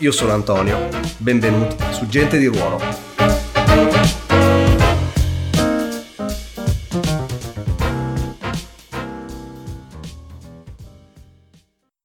[0.00, 2.78] Io sono Antonio, benvenuti su Gente di Ruolo.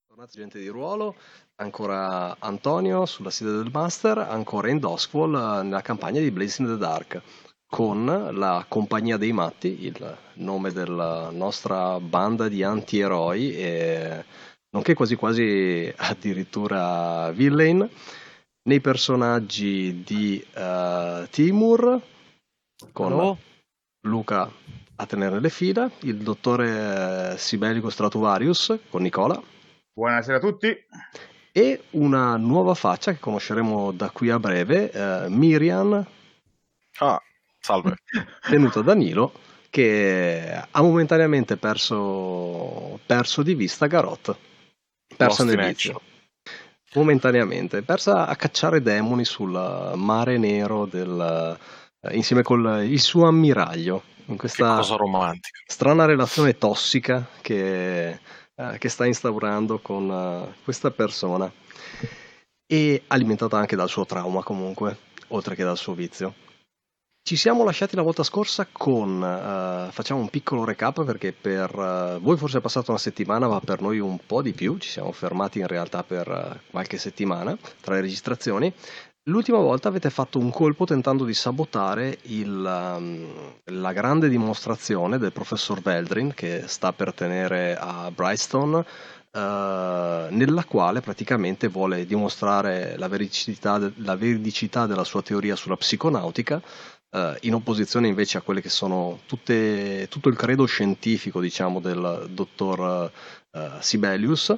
[0.08, 1.16] Tornati Gente di Ruolo,
[1.56, 7.22] ancora Antonio sulla sede del Master, ancora in Doskwall nella campagna di Blazing the Dark
[7.68, 14.26] con la Compagnia dei Matti, il nome della nostra banda di anti-eroi e
[14.72, 17.88] nonché quasi quasi addirittura villain,
[18.64, 22.00] nei personaggi di uh, Timur,
[22.92, 23.38] con Hello.
[24.02, 24.52] Luca
[24.96, 29.42] a tenere le fila, il dottore Sibelico Stratuvarius con Nicola.
[29.94, 30.86] Buonasera a tutti.
[31.54, 36.06] E una nuova faccia che conosceremo da qui a breve, uh, Miriam.
[37.00, 37.22] Ah,
[37.60, 37.96] salve.
[38.48, 39.34] Tenuta da Nilo,
[39.70, 44.50] che ha momentaneamente perso, perso di vista Garot
[45.16, 46.02] persa nel vizio.
[46.94, 51.58] Momentaneamente, persa a cacciare demoni sul mare nero del,
[52.02, 54.04] eh, insieme con il suo ammiraglio.
[54.26, 54.82] In questa
[55.66, 61.52] strana relazione tossica che, eh, che sta instaurando con uh, questa persona.
[62.66, 64.98] E alimentata anche dal suo trauma comunque,
[65.30, 66.34] oltre che dal suo vizio.
[67.24, 72.20] Ci siamo lasciati la volta scorsa con, uh, facciamo un piccolo recap perché per uh,
[72.20, 75.12] voi forse è passata una settimana ma per noi un po' di più, ci siamo
[75.12, 78.74] fermati in realtà per uh, qualche settimana tra le registrazioni.
[79.26, 85.32] L'ultima volta avete fatto un colpo tentando di sabotare il, um, la grande dimostrazione del
[85.32, 88.84] professor Veldrin che sta per tenere a Brightstone
[89.34, 96.62] nella quale praticamente vuole dimostrare la veridicità, la veridicità, della sua teoria sulla psiconautica,
[97.12, 102.28] uh, in opposizione invece a quelle che sono tutte, tutto il credo scientifico, diciamo, del
[102.30, 103.12] dottor
[103.52, 104.56] uh, Sibelius.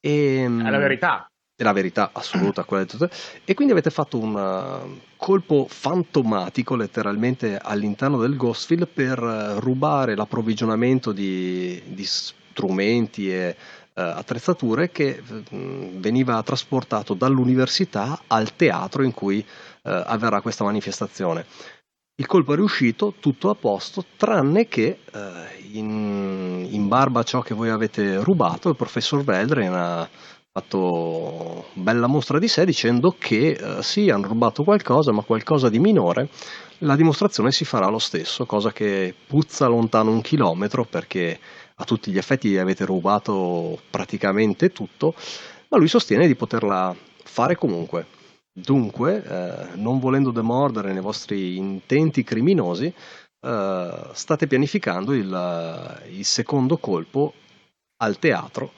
[0.00, 1.28] E, ehm, È la verità.
[1.56, 2.64] È la verità assoluta.
[2.64, 3.10] quella di tutte.
[3.44, 11.12] E quindi avete fatto un uh, colpo fantomatico letteralmente all'interno del Ghostfield per rubare l'approvvigionamento
[11.12, 13.56] di, di strumenti e
[13.96, 19.46] Uh, attrezzature che uh, veniva trasportato dall'università al teatro in cui uh,
[19.82, 21.46] avverrà questa manifestazione.
[22.16, 25.18] Il colpo è riuscito, tutto a posto, tranne che eh,
[25.72, 30.08] in, in, barba a ciò che voi avete rubato, il professor Veldren ha
[30.52, 35.80] fatto bella mostra di sé dicendo che eh, sì, hanno rubato qualcosa, ma qualcosa di
[35.80, 36.28] minore.
[36.78, 41.40] La dimostrazione si farà lo stesso, cosa che puzza lontano un chilometro perché
[41.74, 45.16] a tutti gli effetti avete rubato praticamente tutto,
[45.66, 46.94] ma lui sostiene di poterla
[47.24, 48.06] fare comunque.
[48.56, 52.86] Dunque, eh, non volendo demordere nei vostri intenti criminosi,
[53.40, 57.34] eh, state pianificando il, il, secondo colpo
[57.96, 58.72] al teatro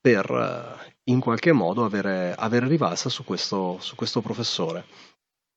[0.00, 4.84] per eh, in qualche modo avere, avere rivalsa su questo, su questo, professore.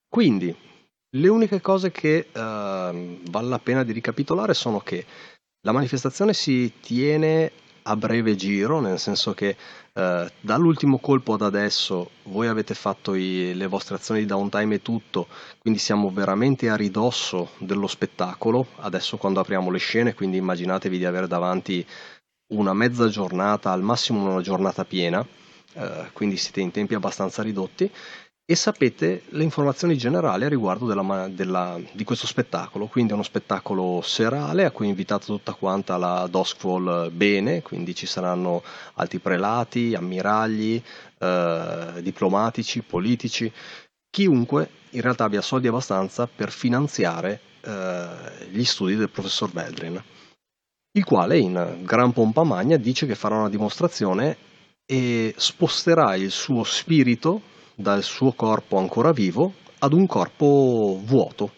[0.09, 0.55] Quindi,
[1.11, 5.05] le uniche cose che eh, vale la pena di ricapitolare sono che
[5.61, 7.51] la manifestazione si tiene
[7.83, 9.55] a breve giro, nel senso che
[9.99, 14.81] eh, dall'ultimo colpo ad adesso voi avete fatto i, le vostre azioni di downtime e
[14.81, 15.27] tutto,
[15.59, 21.05] quindi siamo veramente a ridosso dello spettacolo, adesso quando apriamo le scene, quindi immaginatevi di
[21.05, 21.85] avere davanti
[22.53, 25.25] una mezza giornata, al massimo una giornata piena,
[25.73, 27.91] eh, quindi siete in tempi abbastanza ridotti
[28.49, 32.87] e sapete le informazioni generali a riguardo della, della, di questo spettacolo.
[32.87, 37.93] Quindi è uno spettacolo serale a cui è invitata tutta quanta la Doskfall bene, quindi
[37.93, 38.63] ci saranno
[38.95, 40.81] alti prelati, ammiragli,
[41.19, 43.53] eh, diplomatici, politici,
[44.09, 48.07] chiunque in realtà abbia soldi abbastanza per finanziare eh,
[48.49, 50.03] gli studi del professor Veldrin,
[50.93, 54.35] il quale in gran pompa magna dice che farà una dimostrazione
[54.87, 61.53] e sposterà il suo spirito dal suo corpo ancora vivo ad un corpo vuoto,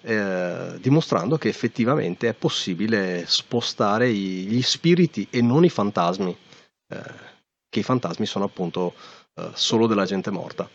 [0.00, 6.34] eh, dimostrando che effettivamente è possibile spostare gli spiriti e non i fantasmi,
[6.88, 7.02] eh,
[7.68, 8.94] che i fantasmi sono appunto
[9.34, 10.68] eh, solo della gente morta.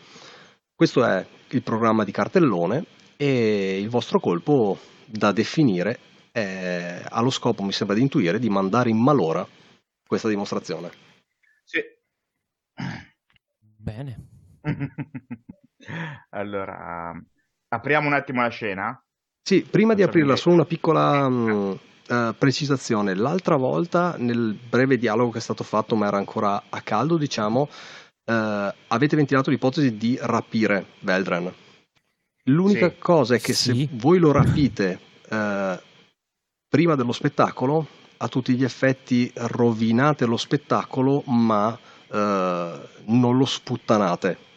[0.72, 2.84] Questo è il programma di cartellone
[3.16, 5.98] e il vostro colpo da definire
[6.30, 9.44] è, ha lo scopo, mi sembra di intuire, di mandare in malora
[10.06, 10.90] questa dimostrazione.
[11.64, 11.80] Sì.
[13.76, 14.37] Bene.
[16.30, 17.12] allora,
[17.68, 19.02] apriamo un attimo la scena.
[19.42, 21.78] Sì, prima di aprirla, solo una piccola mh,
[22.08, 23.14] uh, precisazione.
[23.14, 27.62] L'altra volta, nel breve dialogo che è stato fatto, ma era ancora a caldo, diciamo,
[27.62, 28.32] uh,
[28.88, 31.52] avete ventilato l'ipotesi di rapire Veldren.
[32.44, 32.98] L'unica sì.
[32.98, 33.74] cosa è che sì.
[33.74, 34.98] se voi lo rapite
[35.30, 35.78] uh,
[36.68, 37.86] prima dello spettacolo,
[38.18, 41.78] a tutti gli effetti rovinate lo spettacolo, ma
[42.10, 44.47] non lo sputtanate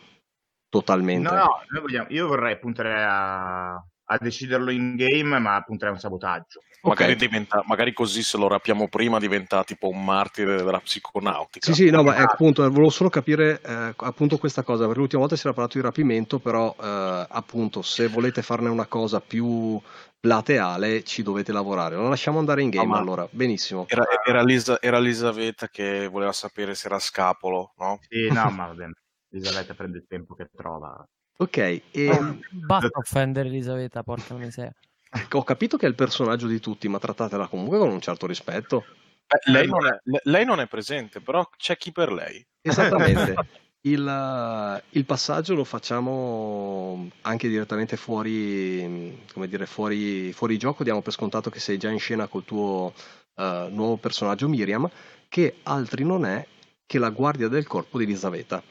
[0.71, 1.29] totalmente.
[1.29, 1.35] No,
[1.67, 6.61] no, vogliamo, io vorrei puntare a, a deciderlo in game, ma punterei a un sabotaggio.
[6.83, 11.63] Magari, diventa, magari, così se lo rapiamo prima diventa tipo un martire della psiconautica.
[11.67, 15.21] Sì, sì, no, ma è, appunto, volevo solo capire eh, appunto questa cosa, perché l'ultima
[15.21, 19.79] volta si era parlato di rapimento, però eh, appunto se volete farne una cosa più
[20.19, 21.95] plateale ci dovete lavorare.
[21.95, 23.85] Lo lasciamo andare in game no, allora, benissimo.
[23.87, 27.99] Era, era, Lisa, era Elisaveta che voleva sapere se era scapolo, no?
[28.07, 28.93] Sì, no, ma va bene.
[29.31, 31.07] Elisabetta prende il tempo che trova.
[31.37, 32.09] Ok, e...
[32.09, 34.73] oh, basta offendere Elisabetta, porca miseria.
[35.13, 38.27] Ecco, ho capito che è il personaggio di tutti, ma trattatela comunque con un certo
[38.27, 38.85] rispetto.
[39.27, 42.45] Eh, lei, non è, lei, non è, presente, però c'è chi per lei.
[42.61, 43.33] Esattamente.
[43.81, 50.83] il, il, passaggio lo facciamo anche direttamente fuori, come dire, fuori, fuori gioco.
[50.83, 52.93] Diamo per scontato che sei già in scena col tuo
[53.35, 54.89] uh, nuovo personaggio Miriam,
[55.27, 56.45] che altri non è
[56.85, 58.61] che la guardia del corpo di Elisabetta.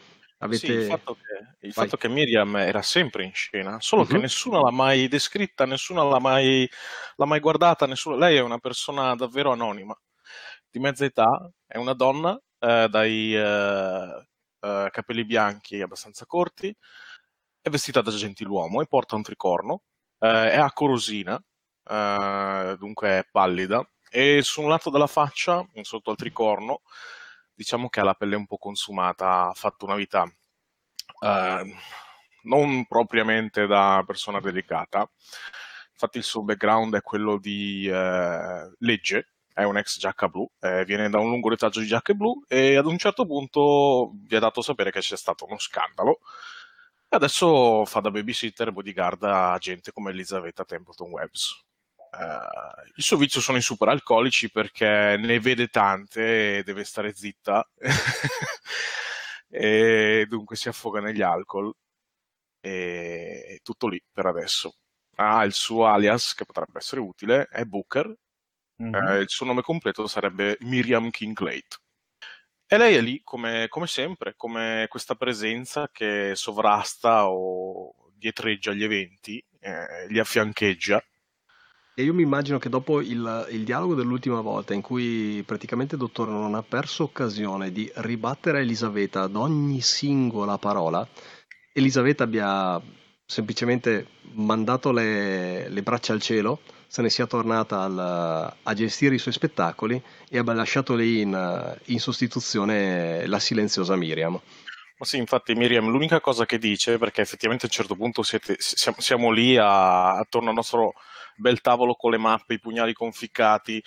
[0.43, 0.67] Avete...
[0.67, 4.09] Sì, il, fatto che, il fatto che, Miriam era sempre in scena, solo uh-huh.
[4.09, 6.69] che nessuno l'ha mai descritta, nessuno l'ha mai,
[7.17, 8.17] l'ha mai guardata, nessuno...
[8.17, 9.95] lei è una persona davvero anonima,
[10.71, 14.27] di mezza età, è una donna eh, dai eh,
[14.61, 16.75] eh, capelli bianchi abbastanza corti,
[17.61, 19.83] è vestita da gentiluomo e porta un tricorno,
[20.21, 21.39] eh, è a corosina,
[21.85, 26.81] eh, dunque è pallida, e su un lato della faccia, sotto al tricorno,
[27.61, 30.25] diciamo che ha la pelle un po' consumata, ha fatto una vita
[31.21, 31.75] eh,
[32.45, 35.07] non propriamente da persona delicata.
[35.93, 40.87] Infatti il suo background è quello di eh, legge, è un ex giacca blu, eh,
[40.87, 44.41] viene da un lungo retaggio di giacche blu e ad un certo punto vi ha
[44.41, 46.21] dato sapere che c'è stato uno scandalo
[47.09, 51.70] adesso fa da babysitter e bodyguard a gente come Elisabetta Templeton Webbs.
[52.13, 57.15] Uh, il suo vizio sono i super alcolici perché ne vede tante e deve stare
[57.15, 57.69] zitta
[59.49, 61.73] e dunque si affoga negli alcol
[62.61, 64.75] e è tutto lì per adesso.
[65.17, 68.13] Ha il suo alias che potrebbe essere utile, è Booker,
[68.83, 68.95] mm-hmm.
[68.95, 71.79] eh, il suo nome completo sarebbe Miriam Kinglade.
[72.67, 78.85] E lei è lì come, come sempre, come questa presenza che sovrasta o dietreggia gli
[78.85, 81.03] eventi, eh, li affiancheggia
[81.95, 86.01] e io mi immagino che dopo il, il dialogo dell'ultima volta in cui praticamente il
[86.01, 91.07] dottore non ha perso occasione di ribattere a Elisabetta ad ogni singola parola,
[91.73, 92.81] Elisabetta abbia
[93.25, 99.19] semplicemente mandato le, le braccia al cielo, se ne sia tornata al, a gestire i
[99.19, 104.33] suoi spettacoli e abbia lasciato lì in, in sostituzione la silenziosa Miriam.
[104.33, 108.57] Ma sì, infatti Miriam l'unica cosa che dice, perché effettivamente a un certo punto siete,
[108.59, 110.95] siamo, siamo, lì a, attorno al nostro
[111.41, 113.83] bel tavolo con le mappe, i pugnali conficcati,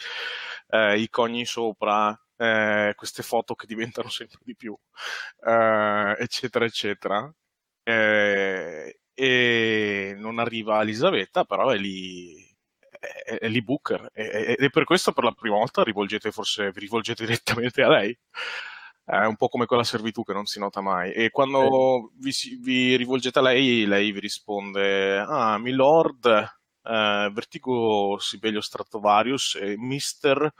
[0.70, 4.78] eh, i cogni sopra, eh, queste foto che diventano sempre di più,
[5.46, 7.34] eh, eccetera, eccetera.
[7.84, 12.36] Eh, e non arriva Elisabetta, però è lì,
[12.90, 14.10] è, è lì Booker.
[14.14, 18.18] E, e, per questo per la prima volta rivolgete forse, vi rivolgete direttamente a lei
[19.06, 21.12] è un po' come quella servitù che non si nota mai.
[21.12, 28.62] E quando vi, vi, rivolgete a lei, lei vi risponde: Ah, milord, eh, Vertigo Sibelio
[28.62, 30.54] Stratovarius e Mister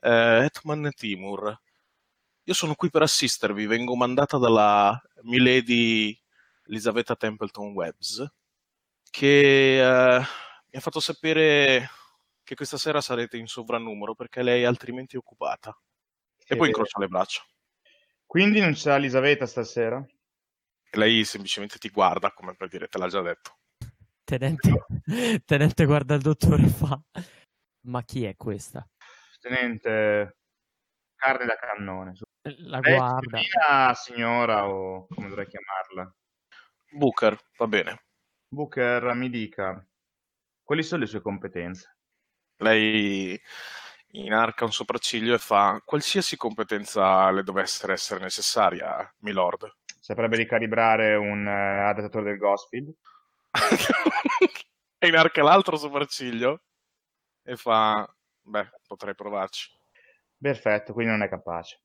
[0.00, 1.60] eh, Etman Timur.
[2.46, 6.18] Io sono qui per assistervi, vengo mandata dalla Milady
[6.66, 8.26] Elisabetta Templeton Webbs,
[9.10, 11.88] che eh, mi ha fatto sapere
[12.42, 15.74] che questa sera sarete in sovrannumero perché lei è altrimenti occupata.
[16.46, 17.42] E poi incrocia le braccia.
[18.26, 20.04] Quindi non c'è Elisabetta stasera?
[20.90, 23.56] Lei semplicemente ti guarda, come per dire, te l'ha già detto.
[24.24, 24.86] Tenente,
[25.44, 26.98] tenente guarda il dottore e fa,
[27.82, 28.88] ma chi è questa?
[29.38, 30.38] Tenente,
[31.14, 32.14] carne da cannone.
[32.66, 33.94] La guarda.
[33.94, 36.14] signora o come dovrei chiamarla?
[36.92, 38.04] Booker, va bene.
[38.48, 39.86] Booker, mi dica,
[40.62, 41.98] quali sono le sue competenze?
[42.56, 43.38] Lei
[44.12, 49.70] inarca un sopracciglio e fa qualsiasi competenza le dovesse essere necessaria, milord.
[50.00, 52.94] Saprebbe ricalibrare un uh, adattatore del Ghostfield?
[54.98, 56.62] e inarca l'altro sopracciglio
[57.42, 58.08] e fa,
[58.42, 59.70] beh, potrei provarci.
[60.36, 61.80] Perfetto, quindi non è capace.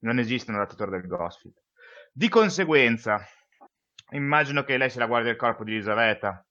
[0.00, 1.56] Non esiste un adattatore del Ghostfield.
[2.12, 3.24] Di conseguenza,
[4.10, 6.44] immagino che lei se la guardi il corpo di Elisabetta.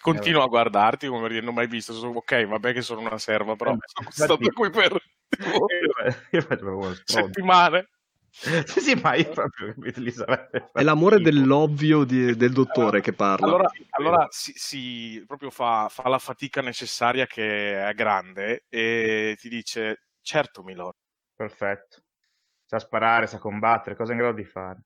[0.00, 3.18] Continuo a guardarti come dire non ho mai visto, sono, ok, vabbè che sono una
[3.18, 5.00] serva, però Eh, sono stato qui per
[7.04, 7.88] settimane.
[8.38, 10.70] Sì, sì, ma io proprio capito, Elisabetta.
[10.72, 13.46] È l'amore dell'ovvio di- del dottore che parla.
[13.46, 19.48] Allora, allora si, si- proprio fa, fa la fatica necessaria che è grande e ti
[19.48, 20.96] dice, certo Milord,
[21.34, 22.02] Perfetto.
[22.64, 24.80] Sa sparare, sa combattere, cosa è in grado di fare.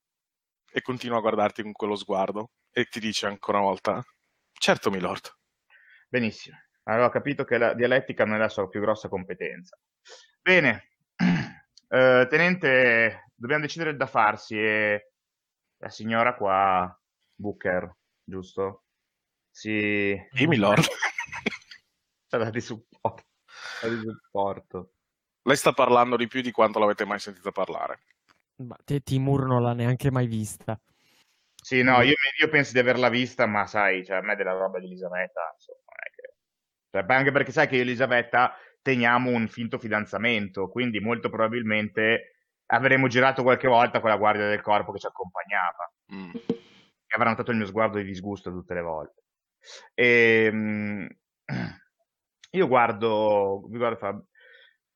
[0.72, 4.02] e continua a guardarti con quello sguardo e ti dice ancora una volta,
[4.52, 5.28] certo Milord.
[6.08, 6.56] Benissimo.
[6.84, 9.76] Allora ho capito che la dialettica non è la sua più grossa competenza.
[10.40, 10.88] Bene.
[11.92, 15.12] Eh, tenente, dobbiamo decidere da farsi e
[15.78, 17.00] la signora qua,
[17.34, 17.90] Booker,
[18.22, 18.84] giusto?
[19.50, 20.14] Si...
[20.32, 20.84] Sì, Milord.
[22.26, 23.24] Sta da di supporto.
[23.46, 24.92] sta di supporto.
[25.42, 28.02] Lei sta parlando di più di quanto l'avete mai sentita parlare.
[28.56, 30.78] Ma te Timur non l'ha neanche mai vista.
[31.54, 34.78] Sì, no, io, io penso di averla vista, ma sai, cioè, a me della roba
[34.78, 36.34] di Elisabetta, insomma, che...
[36.90, 42.39] cioè, anche perché sai che io e Elisabetta teniamo un finto fidanzamento, quindi molto probabilmente
[42.70, 46.30] avremo girato qualche volta con la guardia del corpo che ci accompagnava, Mm.
[46.32, 49.22] che avrà notato il mio sguardo di disgusto tutte le volte.
[49.94, 51.08] E,
[52.52, 54.22] io guardo, vi guardo e fa,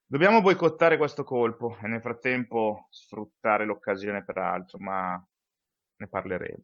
[0.07, 5.25] dobbiamo boicottare questo colpo e nel frattempo sfruttare l'occasione per altro, ma
[5.97, 6.63] ne parleremo.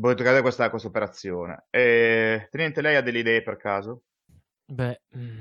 [0.00, 1.66] Voglio toccare questa, questa operazione.
[1.70, 4.04] E, Tenente, lei ha delle idee per caso?
[4.64, 5.40] Beh, mm,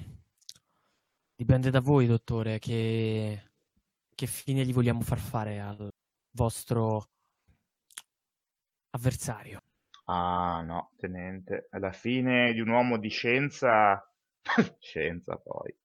[1.35, 3.50] dipende da voi, dottore, che,
[4.21, 5.89] che fine gli vogliamo far fare al
[6.35, 7.05] vostro
[8.91, 9.57] avversario.
[10.05, 13.99] Ah, no, Tenente, alla fine di un uomo di scienza,
[14.77, 15.75] scienza poi,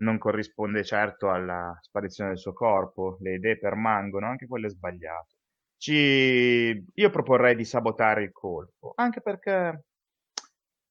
[0.00, 5.36] non corrisponde certo alla sparizione del suo corpo, le idee permangono, anche quelle sbagliate.
[5.78, 6.84] Ci...
[6.92, 9.84] Io proporrei di sabotare il colpo, anche perché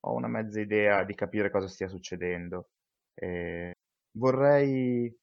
[0.05, 2.69] ho una mezza idea di capire cosa stia succedendo.
[3.13, 3.73] E
[4.17, 5.15] vorrei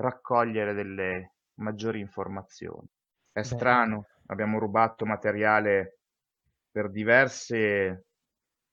[0.00, 2.86] raccogliere delle maggiori informazioni.
[3.32, 3.56] È Beh.
[3.56, 5.98] strano, abbiamo rubato materiale
[6.70, 8.06] per diverse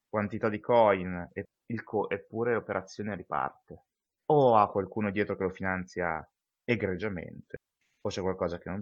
[0.10, 1.46] quantità di coin e
[1.84, 3.84] co- eppure l'operazione riparte.
[4.27, 6.27] O ha qualcuno dietro che lo finanzia
[6.63, 7.62] egregiamente,
[8.01, 8.81] o c'è qualcosa che non,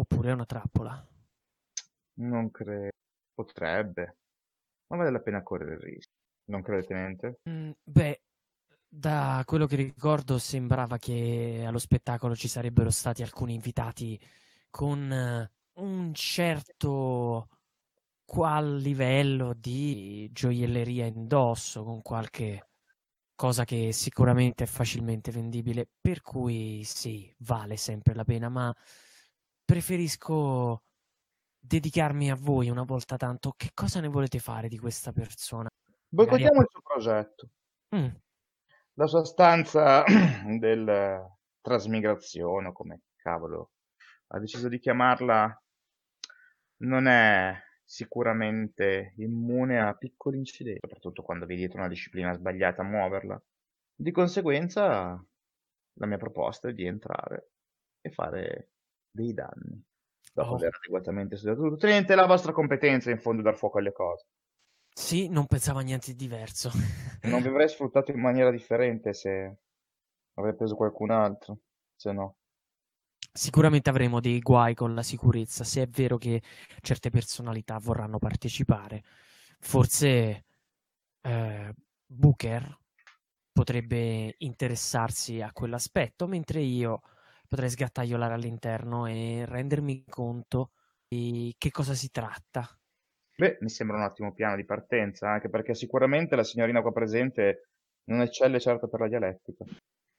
[0.00, 1.06] Oppure è una trappola.
[2.20, 2.90] non credo.
[3.34, 4.16] Potrebbe,
[4.88, 6.14] ma vale la pena correre il rischio.
[6.50, 7.40] Non crede, Tenente?
[7.48, 8.20] Mm, beh,
[8.92, 14.20] da quello che ricordo sembrava che allo spettacolo ci sarebbero stati alcuni invitati
[14.68, 17.48] con eh, un certo
[18.24, 22.68] qual livello di gioielleria indosso, con qualche
[23.36, 28.74] cosa che sicuramente è facilmente vendibile, per cui sì, vale sempre la pena, ma
[29.64, 30.82] preferisco
[31.58, 33.54] dedicarmi a voi una volta tanto.
[33.56, 35.68] Che cosa ne volete fare di questa persona?
[36.08, 37.48] Boicottiamo il suo progetto.
[37.96, 38.08] Mm,
[39.00, 40.04] La sua stanza
[40.58, 41.26] del
[41.62, 43.70] trasmigrazione, o come cavolo
[44.26, 45.62] ha deciso di chiamarla,
[46.82, 52.84] non è sicuramente immune a piccoli incidenti, soprattutto quando vi dietro una disciplina sbagliata a
[52.84, 53.42] muoverla.
[53.94, 55.18] Di conseguenza,
[55.94, 57.52] la mia proposta è di entrare
[58.02, 58.72] e fare
[59.10, 59.82] dei danni.
[60.34, 60.56] Dopo Oh.
[60.56, 64.26] aver adeguatamente studiato tutto, tenente la vostra competenza in fondo dar fuoco alle cose.
[64.92, 66.70] Sì, non pensavo a niente di diverso.
[67.22, 69.56] Non vi avrei sfruttato in maniera differente se
[70.34, 71.58] avrei preso qualcun altro,
[71.94, 72.36] se no.
[73.32, 76.42] Sicuramente avremo dei guai con la sicurezza, se è vero che
[76.80, 79.02] certe personalità vorranno partecipare.
[79.60, 80.44] Forse
[81.20, 81.74] eh,
[82.06, 82.78] Booker
[83.52, 87.02] potrebbe interessarsi a quell'aspetto, mentre io
[87.46, 90.70] potrei sgattaiolare all'interno e rendermi conto
[91.06, 92.79] di che cosa si tratta.
[93.40, 97.70] Beh, mi sembra un ottimo piano di partenza, anche perché sicuramente la signorina qua presente
[98.10, 99.64] non eccelle certo per la dialettica.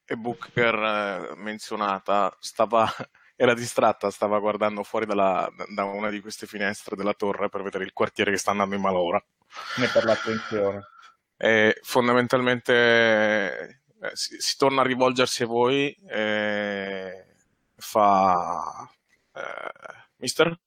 [0.04, 2.84] E Booker, eh, menzionata, stava,
[3.36, 7.84] era distratta, stava guardando fuori dalla- da una di queste finestre della torre per vedere
[7.84, 9.24] il quartiere che sta andando in malora.
[9.78, 10.80] Ne per l'attenzione.
[11.36, 12.72] E fondamentalmente
[14.00, 17.24] eh, si, si torna a rivolgersi a voi e
[17.76, 18.90] fa...
[19.32, 20.58] eh, mister?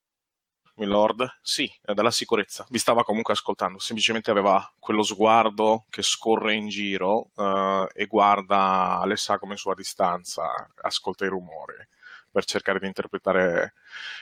[0.76, 1.40] Milord?
[1.42, 2.66] Sì, è dalla sicurezza.
[2.70, 9.02] Vi stava comunque ascoltando, semplicemente aveva quello sguardo che scorre in giro eh, e guarda
[9.06, 11.76] le sagome su a distanza, ascolta i rumori
[12.30, 13.74] per cercare di interpretare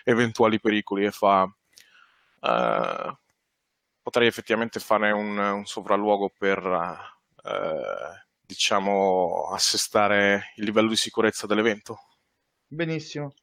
[0.04, 1.52] eventuali pericoli e fa...
[2.42, 3.18] eh,
[4.04, 6.64] potrei effettivamente fare un, un sopralluogo per,
[7.44, 12.00] eh, diciamo, assestare il livello di sicurezza dell'evento.
[12.68, 13.34] Benissimo.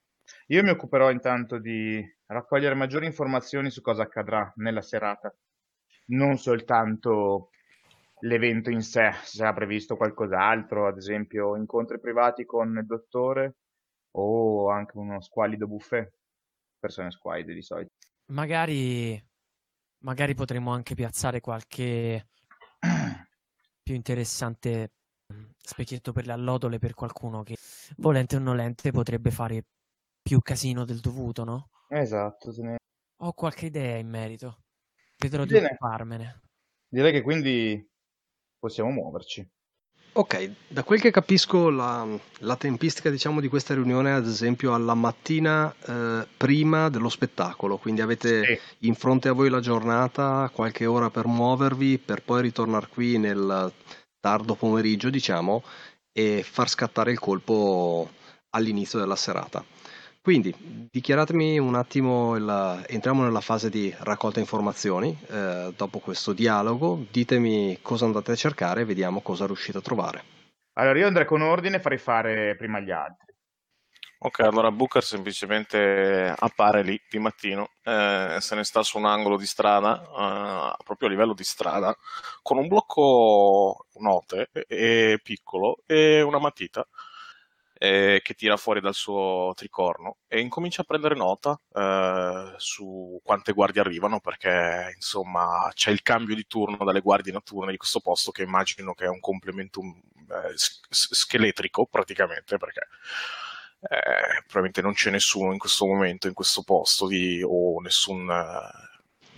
[0.49, 5.35] Io mi occuperò intanto di raccogliere maggiori informazioni su cosa accadrà nella serata,
[6.07, 7.51] non soltanto
[8.21, 13.57] l'evento in sé, se sarà previsto qualcos'altro, ad esempio incontri privati con il dottore
[14.13, 16.13] o anche uno squalido buffet,
[16.79, 17.93] persone squalide di solito.
[18.27, 19.23] Magari,
[19.99, 22.29] magari potremmo anche piazzare qualche
[23.83, 24.93] più interessante
[25.33, 27.57] mm, specchietto per le allodole per qualcuno che
[27.97, 29.65] volente o nolente potrebbe fare
[30.23, 31.71] più casino del dovuto, no?
[31.89, 32.77] Esatto, ne...
[33.23, 34.63] ho qualche idea in merito.
[35.19, 36.43] Vedrò di occuparmene.
[36.89, 37.89] Direi che quindi
[38.59, 39.49] possiamo muoverci.
[40.13, 42.05] Ok, da quel che capisco la,
[42.39, 47.77] la tempistica diciamo, di questa riunione è ad esempio alla mattina eh, prima dello spettacolo,
[47.77, 48.87] quindi avete sì.
[48.87, 53.73] in fronte a voi la giornata, qualche ora per muovervi, per poi ritornare qui nel
[54.19, 55.63] tardo pomeriggio diciamo
[56.13, 58.11] e far scattare il colpo
[58.51, 59.65] all'inizio della serata.
[60.23, 60.55] Quindi
[60.91, 67.79] dichiaratemi un attimo, il, entriamo nella fase di raccolta informazioni, eh, dopo questo dialogo ditemi
[67.81, 70.23] cosa andate a cercare e vediamo cosa riuscite a trovare.
[70.75, 73.29] Allora io andrei con ordine e farei fare prima gli altri.
[74.23, 79.39] Ok, allora Booker semplicemente appare lì di mattino, eh, se ne sta su un angolo
[79.39, 81.97] di strada, eh, proprio a livello di strada,
[82.43, 86.87] con un blocco note e, e piccolo e una matita
[87.83, 93.53] eh, che tira fuori dal suo tricorno e incomincia a prendere nota eh, su quante
[93.53, 98.33] guardie arrivano perché insomma c'è il cambio di turno dalle guardie notturne di questo posto
[98.33, 100.53] che immagino che è un complemento eh,
[100.91, 102.87] scheletrico praticamente perché
[103.81, 108.29] eh, probabilmente non c'è nessuno in questo momento in questo posto di, o nessun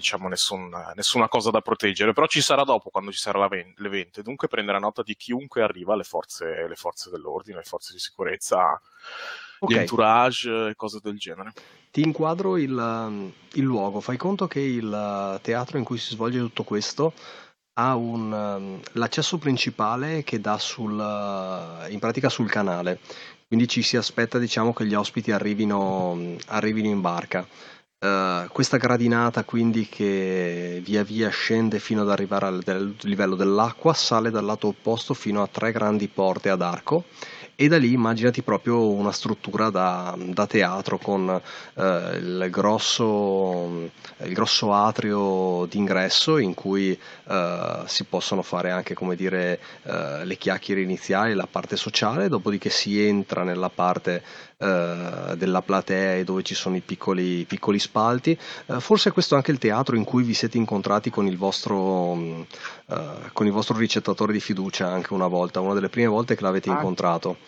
[0.02, 4.49] diciamo nessun, nessuna cosa da proteggere, però ci sarà dopo quando ci sarà l'evento, dunque
[4.49, 8.80] prenderà nota di chiunque arriva alle forze, le forze dell'ordine, le forze di sicurezza,
[9.61, 9.78] okay.
[9.78, 11.52] entourage e cose del genere.
[11.92, 16.64] Ti inquadro il, il luogo, fai conto che il teatro in cui si svolge tutto
[16.64, 17.12] questo
[17.74, 20.98] ha un, l'accesso principale che dà sul,
[21.88, 22.98] in pratica sul canale,
[23.46, 27.46] quindi ci si aspetta diciamo, che gli ospiti arrivino, arrivino in barca.
[28.03, 33.95] Uh, questa gradinata quindi che via via scende fino ad arrivare al del, livello dell'acqua
[33.95, 37.05] sale dal lato opposto fino a tre grandi porte ad arco
[37.55, 41.29] e da lì immaginati proprio una struttura da, da teatro con
[41.75, 41.83] eh,
[42.17, 49.61] il, grosso, il, grosso, atrio d'ingresso in cui eh, si possono fare anche come dire
[49.85, 54.25] eh, le chiacchiere iniziali, la parte sociale, dopodiché si entra nella parte
[54.62, 58.38] eh, della platea dove ci sono i piccoli, piccoli spalti.
[58.66, 62.12] Eh, forse questo è anche il teatro in cui vi siete incontrati con il vostro,
[62.12, 62.46] uh,
[63.33, 66.70] con il vostro ricettatore di fiducia anche una volta, una delle prime volte che l'avete
[66.70, 66.75] ah.
[66.75, 67.38] incontrato.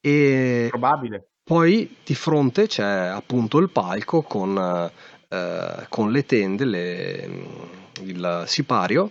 [0.00, 1.28] E Probabile.
[1.44, 4.90] Poi di fronte c'è appunto il palco con,
[5.28, 7.46] uh, con le tende, le,
[8.00, 9.10] il sipario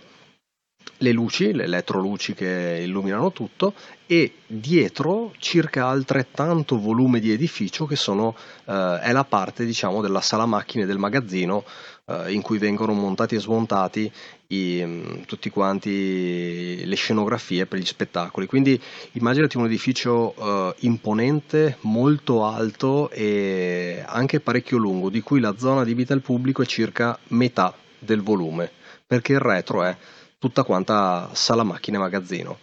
[1.00, 3.74] le luci, le elettroluci che illuminano tutto
[4.06, 8.34] e dietro circa altrettanto volume di edificio che sono,
[8.66, 11.64] eh, è la parte diciamo della sala macchine del magazzino
[12.06, 14.12] eh, in cui vengono montati e smontati
[14.48, 18.46] i, mm, tutti quanti le scenografie per gli spettacoli.
[18.46, 18.80] Quindi
[19.12, 25.80] immaginati un edificio eh, imponente molto alto e anche parecchio lungo di cui la zona
[25.80, 28.70] adibita al pubblico è circa metà del volume
[29.10, 29.96] perché il retro è
[30.40, 32.58] tutta quanta sala macchine magazzino.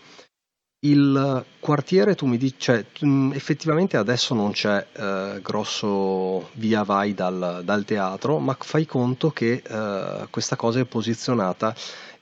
[0.79, 7.13] Il quartiere, tu mi dici, cioè, mm, effettivamente adesso non c'è eh, grosso via vai
[7.13, 11.73] dal, dal, teatro, ma fai conto che eh, questa cosa è posizionata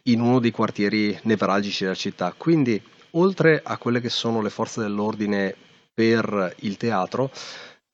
[0.04, 2.34] in uno dei quartieri nevralgici della città.
[2.38, 5.56] Quindi, oltre a quelle che sono le forze dell'ordine
[5.94, 7.32] per il teatro,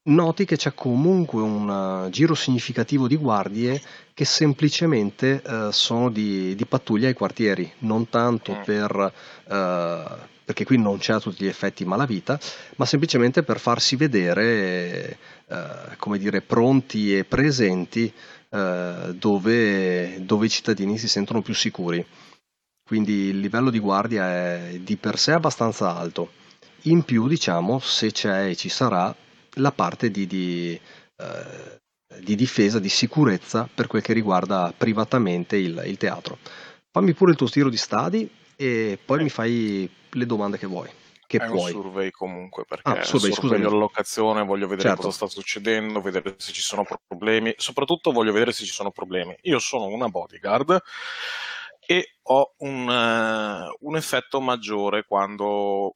[0.04, 3.80] noti che c'è comunque un giro significativo di guardie
[4.14, 8.64] che semplicemente eh, sono di, di, pattuglia ai quartieri, non tanto mm.
[8.64, 9.14] per,
[9.48, 10.04] eh,
[10.44, 12.40] perché qui non c'è a tutti gli effetti malavita,
[12.78, 18.12] ma semplicemente per farsi vedere, eh, come dire, pronti e presenti
[18.50, 22.06] eh, dove, dove i cittadini si sentono più sicuri.
[22.84, 26.32] Quindi il livello di guardia è di per sé abbastanza alto.
[26.86, 29.16] In più, diciamo, se c'è e ci sarà,
[29.56, 30.80] la parte di, di,
[31.18, 31.82] eh,
[32.20, 36.38] di, difesa, di sicurezza per quel che riguarda privatamente il, il, teatro.
[36.92, 39.24] Fammi pure il tuo stiro di stadi e poi eh.
[39.24, 40.90] mi fai le domande che vuoi.
[41.26, 41.74] Che è puoi.
[41.74, 45.04] un survey comunque perché ah, survey, sorveglio la locazione, voglio vedere certo.
[45.04, 49.38] cosa sta succedendo, vedere se ci sono problemi, soprattutto voglio vedere se ci sono problemi.
[49.44, 50.82] Io sono una bodyguard
[51.86, 55.96] e ho un, uh, un effetto maggiore quando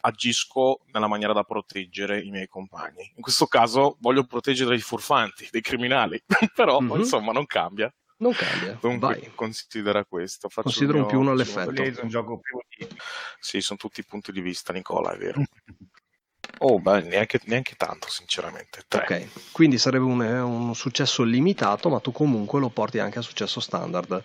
[0.00, 3.12] agisco nella maniera da proteggere i miei compagni.
[3.16, 6.22] In questo caso voglio proteggere i furfanti, dei criminali,
[6.54, 6.98] però mm-hmm.
[6.98, 7.92] insomma non cambia.
[8.18, 8.76] Non cambia.
[8.80, 9.32] Dunque, Vai.
[9.34, 10.48] considera questo.
[10.48, 12.02] Faccio Considero un più uno all'effetto.
[12.02, 12.86] Un gioco più di...
[13.38, 15.42] Sì, sono tutti punti di vista, Nicola, è vero.
[16.62, 18.82] Oh, beh, neanche, neanche tanto, sinceramente.
[18.86, 19.00] Tre.
[19.00, 23.60] Ok, quindi sarebbe un, un, successo limitato, ma tu comunque lo porti anche a successo
[23.60, 24.22] standard.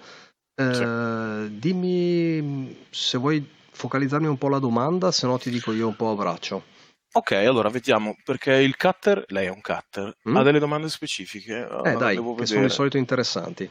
[0.53, 1.57] Eh, sì.
[1.57, 6.09] Dimmi se vuoi focalizzarmi un po' la domanda, se no ti dico io un po'
[6.09, 6.63] a braccio.
[7.11, 10.35] Ok, allora vediamo, perché il cutter, lei è un cutter, mm?
[10.35, 11.67] ha delle domande specifiche.
[11.83, 12.45] Eh uh, dai, che vedere.
[12.45, 13.69] sono di solito interessanti.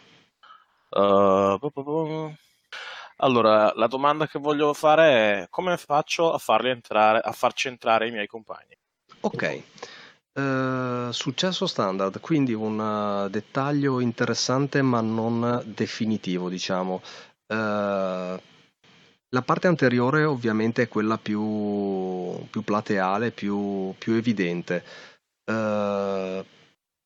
[0.91, 2.33] Uh,
[3.17, 8.09] allora, la domanda che voglio fare è come faccio a farli entrare, a farci entrare
[8.09, 8.77] i miei compagni?
[9.21, 9.63] Ok.
[10.33, 17.03] Uh, successo standard, quindi un dettaglio interessante ma non definitivo, diciamo.
[17.47, 18.41] Uh,
[19.35, 24.85] la parte anteriore ovviamente è quella più, più plateale, più, più evidente.
[25.45, 26.43] Uh,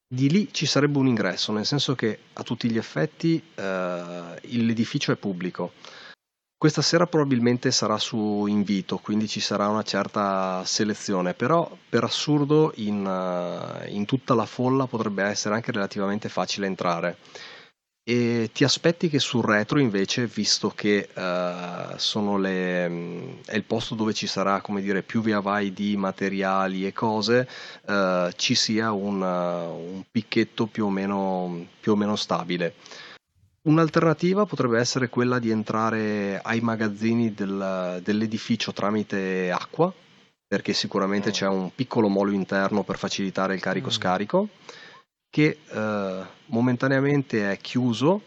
[0.07, 3.63] di lì ci sarebbe un ingresso, nel senso che a tutti gli effetti uh,
[4.43, 5.73] l'edificio è pubblico.
[6.57, 12.73] Questa sera probabilmente sarà su invito, quindi ci sarà una certa selezione, però per assurdo
[12.77, 17.17] in, uh, in tutta la folla potrebbe essere anche relativamente facile entrare.
[18.11, 22.87] E ti aspetti che sul retro invece, visto che uh, le,
[23.45, 27.47] è il posto dove ci sarà come dire, più via vai di materiali e cose,
[27.85, 32.77] uh, ci sia un, uh, un picchetto più o, meno, più o meno stabile.
[33.65, 39.93] Un'alternativa potrebbe essere quella di entrare ai magazzini del, dell'edificio tramite acqua,
[40.47, 41.33] perché sicuramente mm.
[41.33, 44.45] c'è un piccolo molo interno per facilitare il carico-scarico.
[44.45, 44.87] Mm
[45.31, 48.23] che eh, momentaneamente è chiuso,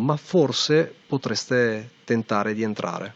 [0.00, 3.14] ma forse potreste tentare di entrare.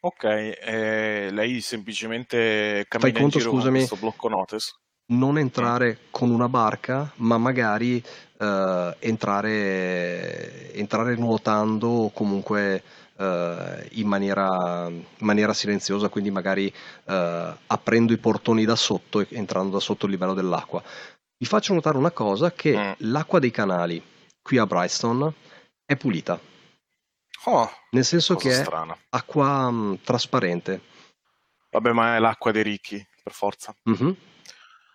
[0.00, 4.74] Ok, eh, lei semplicemente cammina Fai conto, scusami, questo blocco notice?
[5.06, 8.02] Non entrare con una barca, ma magari
[8.38, 12.82] eh, entrare, entrare nuotando o comunque
[13.16, 16.72] eh, in maniera, in, maniera, silenziosa, quindi magari
[17.06, 20.82] eh, aprendo i portoni da sotto e entrando da sotto il livello dell'acqua.
[21.40, 22.92] Vi faccio notare una cosa, che mm.
[23.10, 24.02] l'acqua dei canali
[24.42, 25.32] qui a Brightstone
[25.84, 26.40] è pulita.
[27.44, 28.98] Oh, Nel senso che è strana.
[29.10, 30.80] acqua mh, mm, trasparente.
[31.70, 33.72] Vabbè, ma è l'acqua dei ricchi, per forza.
[33.88, 34.10] Mm-hmm.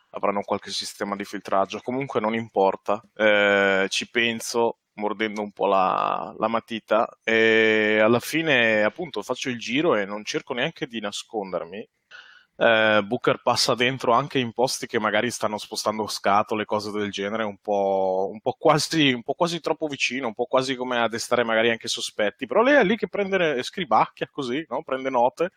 [0.09, 1.79] Avranno qualche sistema di filtraggio.
[1.81, 3.01] Comunque non importa.
[3.15, 9.57] Eh, ci penso mordendo un po' la, la, matita e alla fine appunto faccio il
[9.57, 11.87] giro e non cerco neanche di nascondermi
[12.55, 17.43] eh, Booker passa dentro anche in posti che magari stanno spostando scatole, cose del genere,
[17.43, 21.07] un po', un po', quasi, un po quasi troppo vicino, un po' quasi come a
[21.07, 22.45] destare magari anche sospetti.
[22.45, 24.83] Però lei è lì che prende, scribacchia così, no?
[24.83, 25.51] prende note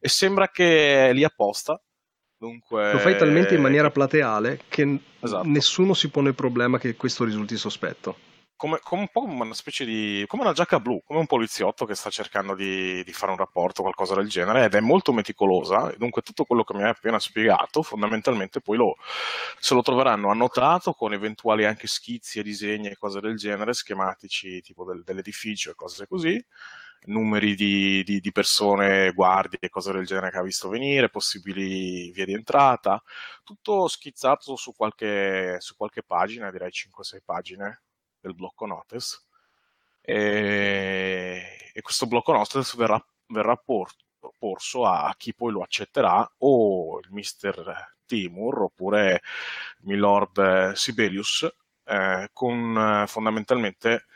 [0.00, 1.80] e sembra che è lì apposta.
[2.36, 2.92] Dunque...
[2.92, 5.48] Lo fai talmente in maniera plateale che esatto.
[5.48, 8.28] nessuno si pone il problema che questo risulti sospetto
[8.58, 10.24] come, come, un po' come una specie di.
[10.26, 13.82] come una giacca blu, come un poliziotto che sta cercando di, di fare un rapporto
[13.82, 15.94] qualcosa del genere, ed è molto meticolosa.
[15.96, 18.96] Dunque, tutto quello che mi hai appena spiegato, fondamentalmente poi lo,
[19.60, 24.60] se lo troveranno annotato con eventuali anche schizzi e disegni e cose del genere, schematici
[24.60, 26.44] tipo del, dell'edificio e cose così
[27.06, 32.10] numeri di, di, di, persone, guardie e cose del genere che ha visto venire, possibili
[32.10, 33.00] vie di entrata,
[33.44, 37.82] tutto schizzato su qualche, su qualche pagina, direi 5-6 pagine,
[38.20, 39.18] del blocco notice
[40.00, 43.90] e, e questo blocco notice verrà, verrà por,
[44.38, 49.22] porso a chi poi lo accetterà o il mister Timur oppure
[49.80, 51.46] Milord Sibelius
[51.84, 54.06] eh, con fondamentalmente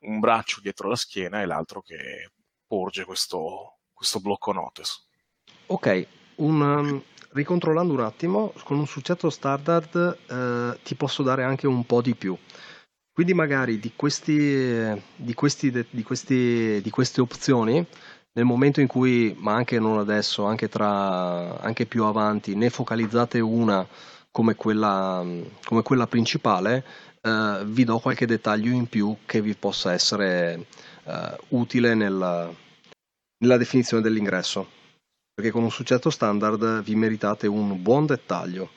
[0.00, 2.30] un braccio dietro la schiena e l'altro che
[2.66, 5.02] porge questo, questo blocco notice.
[5.66, 11.66] Ok, un, um, ricontrollando un attimo, con un successo standard eh, ti posso dare anche
[11.66, 12.36] un po' di più.
[13.14, 17.86] Quindi magari di, questi, di, questi, di, questi, di queste opzioni,
[18.32, 23.38] nel momento in cui, ma anche non adesso, anche, tra, anche più avanti, ne focalizzate
[23.38, 23.86] una
[24.32, 25.24] come quella,
[25.64, 26.84] come quella principale,
[27.20, 30.66] eh, vi do qualche dettaglio in più che vi possa essere
[31.04, 32.52] eh, utile nella,
[33.38, 34.68] nella definizione dell'ingresso.
[35.32, 38.70] Perché con un succetto standard vi meritate un buon dettaglio.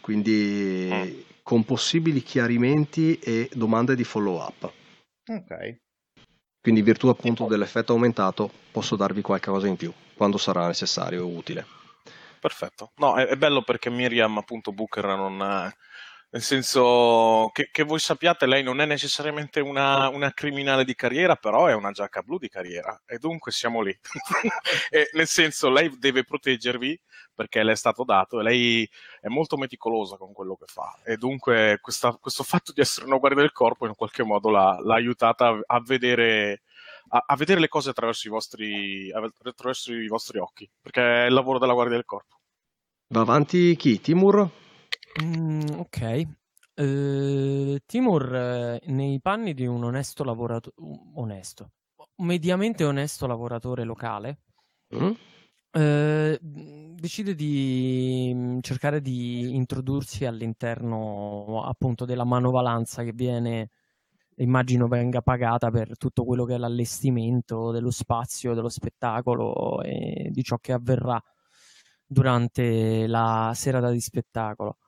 [0.00, 4.72] Quindi mm con possibili chiarimenti e domande di follow up.
[5.26, 5.76] Ok.
[6.60, 11.22] Quindi in virtù appunto dell'effetto aumentato posso darvi qualcosa in più quando sarà necessario e
[11.22, 11.66] utile.
[12.38, 12.92] Perfetto.
[12.96, 15.72] No, è, è bello perché Miriam appunto Booker non,
[16.32, 21.34] Nel senso che, che, voi sappiate, lei non è necessariamente una, una, criminale di carriera,
[21.34, 23.96] però è una giacca blu di carriera e dunque siamo lì.
[25.14, 27.00] nel senso, lei deve proteggervi
[27.34, 28.88] perché le è stato dato e lei
[29.20, 33.16] è molto meticolosa con quello che fa e dunque questa, questo fatto di essere una
[33.16, 36.62] guardia del corpo in qualche modo l'ha, l'ha aiutata a, a vedere
[37.08, 41.58] a, vedere le cose attraverso i, vostri, attraverso i vostri occhi, perché è il lavoro
[41.58, 42.36] della Guardia del Corpo.
[43.08, 44.00] Va avanti chi?
[44.00, 44.48] Timur?
[45.18, 46.22] Mm, ok.
[46.76, 50.74] Uh, Timur, eh, nei panni di un onesto lavoratore,
[51.14, 51.72] onesto,
[52.16, 54.38] mediamente onesto lavoratore locale,
[54.94, 55.10] mm?
[55.72, 56.38] uh,
[56.94, 63.70] decide di mm, cercare di introdursi all'interno appunto della manovalanza che viene
[64.36, 70.42] immagino venga pagata per tutto quello che è l'allestimento dello spazio, dello spettacolo e di
[70.42, 71.22] ciò che avverrà
[72.06, 74.78] durante la serata di spettacolo.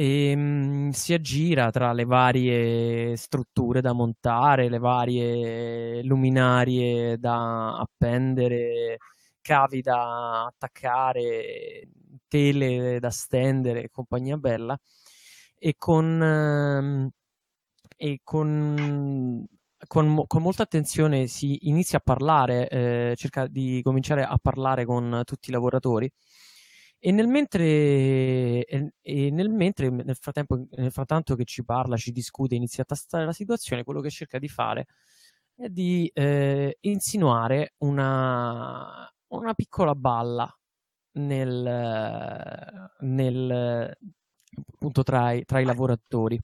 [0.00, 7.76] E mh, mm, si aggira tra le varie strutture da montare, le varie luminarie da
[7.76, 8.96] appendere,
[9.42, 11.86] cavi da attaccare,
[12.28, 14.78] tele da stendere, compagnia bella,
[15.58, 17.10] e con...
[17.12, 17.18] Uh,
[18.02, 19.44] e con,
[19.86, 25.22] con, con, molta attenzione si inizia a parlare, eh, cerca di cominciare a parlare con
[25.26, 26.10] tutti i lavoratori.
[27.02, 32.82] E nel mentre, e, nel, mentre nel, nel frattanto che ci parla, ci discute, inizia
[32.82, 34.86] a tastare la situazione, quello che cerca di fare
[35.54, 40.54] è di eh, insinuare una, una, piccola balla
[41.12, 43.96] nel, nel
[44.72, 46.38] appunto tra i, tra i lavoratori.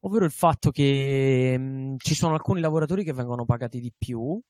[0.00, 4.40] Ovvero il fatto che mh, mhmm, ci sono alcuni lavoratori che vengono pagati di più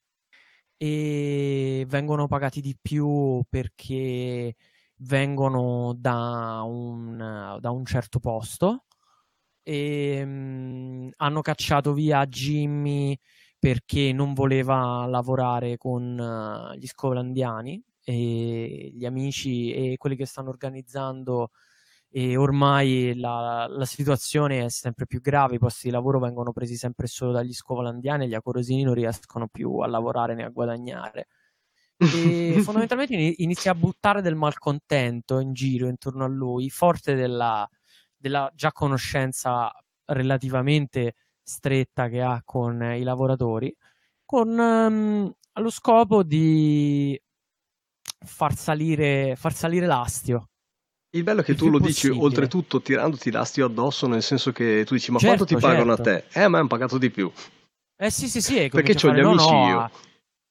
[0.76, 4.54] e vengono pagati di più perché
[5.02, 8.84] vengono da un, da un certo posto
[9.62, 13.18] e mh, mhmm, hanno cacciato via Jimmy
[13.58, 20.48] perché non voleva lavorare con uh, gli scolandiani e gli amici e quelli che stanno
[20.48, 21.50] organizzando
[22.12, 26.74] e ormai la, la, situazione è sempre più grave, i posti di lavoro vengono presi
[26.74, 31.28] sempre solo dagli scovolandiani gli acorosini non riescono più a lavorare né a guadagnare.
[32.00, 37.68] E fondamentalmente inizia a buttare del malcontento in giro intorno a lui, forte della,
[38.16, 39.70] della già conoscenza
[40.06, 43.74] relativamente stretta che ha con i lavoratori,
[44.24, 47.20] con um, lo scopo di
[48.24, 50.50] far salire, far salire l'astio
[51.12, 54.94] il bello è che tu lo dici oltretutto tirandoti l'astio addosso, nel senso che tu
[54.94, 56.02] dici: Ma certo, quanto ti pagano certo.
[56.02, 56.44] a te?
[56.44, 57.30] Eh, ma hanno pagato di più.
[57.96, 58.68] Eh sì, sì, sì.
[58.70, 59.90] Perché ho gli amici no, io.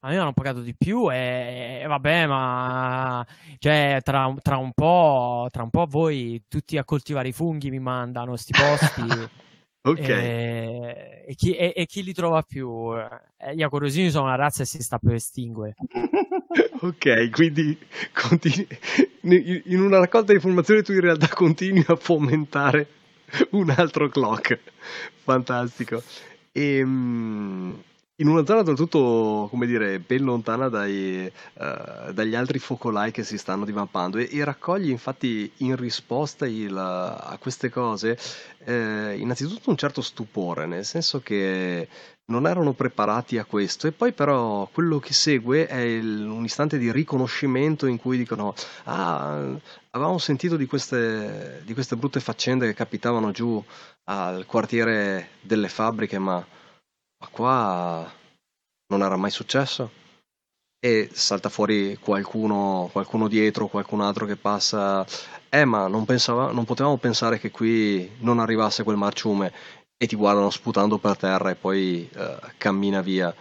[0.01, 3.25] A me hanno pagato di più e, e vabbè, ma
[3.57, 7.79] cioè, tra, tra, un po', tra un po' voi tutti a coltivare i funghi mi
[7.79, 9.01] mandano sti posti.
[9.83, 9.99] ok.
[9.99, 12.93] E, e, chi, e, chi, li trova più?
[12.95, 15.75] Eh, gli acorosini sono una razza e si sta per estinguere.
[16.79, 17.77] ok, quindi
[18.13, 18.67] continui,
[19.65, 22.87] in una raccolta di informazioni tu in realtà continui a fomentare
[23.51, 24.59] un altro clock.
[25.23, 26.01] Fantastico.
[26.53, 27.83] E, ehm,
[28.19, 33.37] in una zona oltretutto, come dire, ben lontana dai, uh, dagli altri focolai che si
[33.37, 34.17] stanno divampando.
[34.17, 38.17] E, e raccogli infatti in risposta il, a queste cose
[38.65, 41.87] eh, innanzitutto un certo stupore, nel senso che
[42.25, 43.87] non erano preparati a questo.
[43.87, 48.53] E poi però quello che segue è il, un istante di riconoscimento in cui dicono
[48.83, 49.57] ah
[49.91, 53.63] avevamo sentito di queste, di queste brutte faccende che capitavano giù
[54.03, 56.45] al quartiere delle fabbriche ma
[57.19, 58.11] ma qua
[58.87, 59.91] non era mai successo?
[60.81, 65.05] E salta fuori qualcuno, qualcuno dietro, qualcun altro che passa.
[65.49, 69.51] Eh, ma non, pensava, non potevamo pensare che qui non arrivasse quel marciume
[69.97, 73.35] e ti guardano sputando per terra e poi uh, cammina via.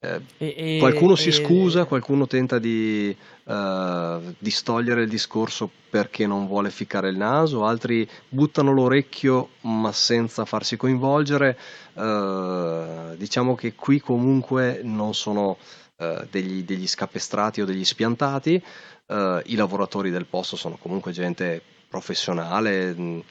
[0.00, 6.46] Eh, e, e, qualcuno si scusa, qualcuno tenta di uh, distogliere il discorso perché non
[6.46, 11.58] vuole ficcare il naso, altri buttano l'orecchio ma senza farsi coinvolgere.
[11.94, 15.58] Uh, diciamo che qui comunque non sono
[15.96, 18.62] uh, degli, degli, scapestrati o degli spiantati,
[19.10, 23.22] i lavoratori del posto sono comunque gente professionale, mh,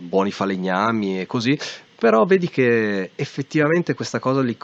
[0.00, 1.58] buoni falegnami e così,
[1.98, 4.56] però vedi che effettivamente questa cosa li,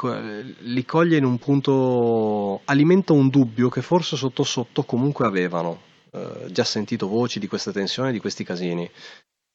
[0.60, 5.80] li, coglie in un punto, alimenta un dubbio che forse sotto sotto comunque avevano,
[6.12, 8.88] eh, già sentito voci di questa tensione, di questi casini.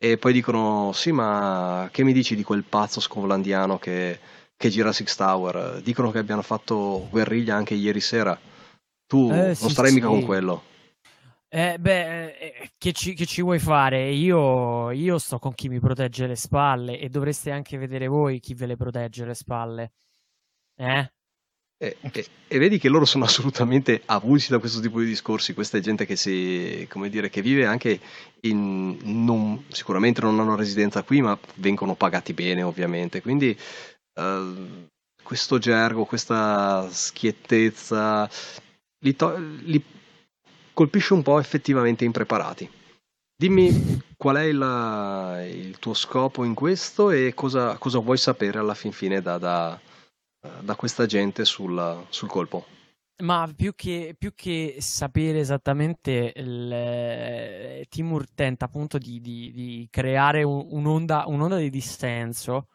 [0.01, 4.19] E poi dicono, sì ma che mi dici di quel pazzo scovlandiano che,
[4.55, 5.82] che gira Six Tower?
[5.82, 8.38] Dicono che abbiano fatto guerriglia anche ieri sera.
[9.08, 10.63] Tu eh, non sì, starai mica con quello.
[11.51, 14.12] Eh, beh, eh, che ci, che ci vuoi fare?
[14.12, 18.53] Io, io sto con chi mi protegge le spalle e dovreste anche vedere voi chi
[18.53, 19.91] ve le protegge le spalle.
[20.75, 21.12] Eh?
[21.81, 25.55] E, e, e, vedi che loro sono assolutamente avulsi da questo tipo di discorsi.
[25.55, 27.99] Questa è gente che, si, come dire, che vive anche
[28.41, 28.99] in.
[29.01, 33.21] Non, sicuramente non hanno residenza qui, ma vengono pagati bene, ovviamente.
[33.23, 33.57] Quindi
[34.15, 34.88] uh,
[35.23, 38.29] questo gergo, questa schiettezza
[38.99, 39.83] li, to- li
[40.73, 42.69] colpisce un po' effettivamente impreparati.
[43.36, 48.73] Dimmi qual è il, il tuo scopo in questo e cosa, cosa, vuoi sapere alla
[48.73, 49.79] fin fine da, da,
[50.60, 52.65] da questa gente sul, sul colpo.
[53.21, 60.43] Ma più che, più che, sapere esattamente, il, Timur tenta appunto di, di, di creare
[60.43, 62.67] un, un'onda, un'onda, di dissenso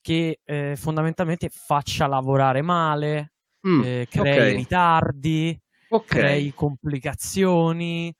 [0.00, 3.32] che eh, fondamentalmente faccia lavorare male,
[3.66, 4.56] mm, eh, crei okay.
[4.56, 6.20] ritardi, okay.
[6.20, 8.14] crei complicazioni,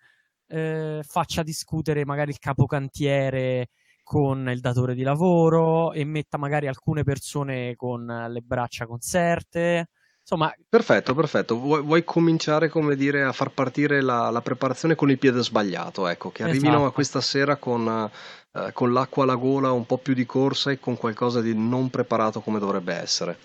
[0.49, 3.69] eh, faccia discutere magari il capocantiere
[4.03, 9.87] con il datore di lavoro e metta magari alcune persone con le braccia conserte.
[10.21, 11.59] Insomma, perfetto, perfetto.
[11.59, 16.07] Vuoi, vuoi cominciare, come dire, a far partire la, la, preparazione con il piede sbagliato,
[16.07, 16.87] ecco, che arrivino esatto.
[16.87, 18.11] a questa sera con,
[18.53, 21.91] eh, con l'acqua alla gola, un po' più di corsa e con qualcosa di non
[21.91, 23.39] preparato come dovrebbe essere.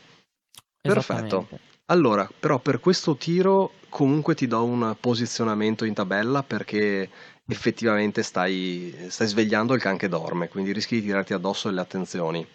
[0.82, 1.48] Perfetto.
[1.88, 7.10] Allora, però per questo tiro comunque ti do un posizionamento in tabella perché
[7.48, 12.46] effettivamente stai, stai svegliando il can che dorme, quindi rischi di tirarti addosso le attenzioni.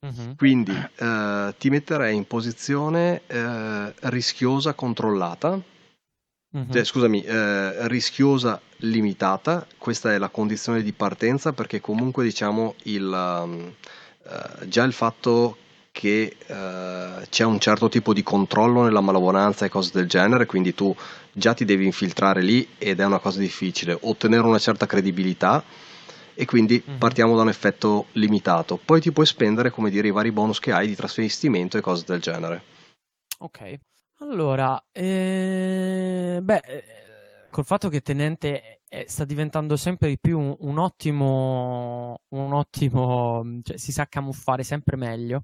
[0.00, 0.36] Uh-huh.
[0.36, 6.70] Quindi eh, ti metterei in posizione eh, rischiosa controllata, uh-huh.
[6.70, 13.04] cioè, scusami, eh, rischiosa limitata, questa è la condizione di partenza perché comunque diciamo il,
[13.04, 13.74] um,
[14.66, 15.56] già il fatto
[15.98, 20.72] che uh, c'è un certo tipo di controllo nella malevolanza e cose del genere, quindi
[20.72, 20.94] tu
[21.32, 25.60] già ti devi infiltrare lì ed è una cosa difficile, ottenere una certa credibilità
[26.34, 26.98] e quindi mm-hmm.
[26.98, 28.76] partiamo da un effetto limitato.
[28.76, 32.04] Poi ti puoi spendere, come dire, i vari bonus che hai di trasferimento e cose
[32.06, 32.62] del genere.
[33.38, 33.78] Ok,
[34.18, 36.84] allora, eh, beh, eh,
[37.50, 43.42] col fatto che Tenente eh, sta diventando sempre di più un, un ottimo, un ottimo,
[43.64, 45.42] cioè si sa camuffare sempre meglio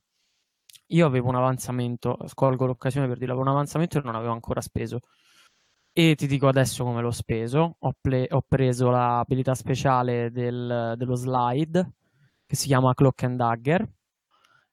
[0.95, 4.61] io avevo un avanzamento, scolgo l'occasione per dire, avevo un avanzamento e non avevo ancora
[4.61, 5.01] speso.
[5.93, 7.77] E ti dico adesso come l'ho speso.
[7.81, 11.93] Ho, ple- ho preso l'abilità speciale del, dello slide,
[12.47, 13.89] che si chiama Clock and Dagger,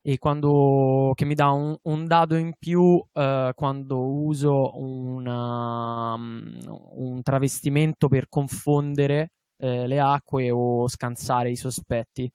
[0.04, 6.60] e quando, che mi dà un, un dado in più eh, quando uso una, um,
[6.96, 12.32] un travestimento per confondere eh, le acque o scansare i sospetti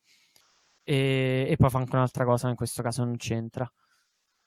[0.88, 3.68] e, e poi fa anche un'altra cosa, in questo caso non c'entra.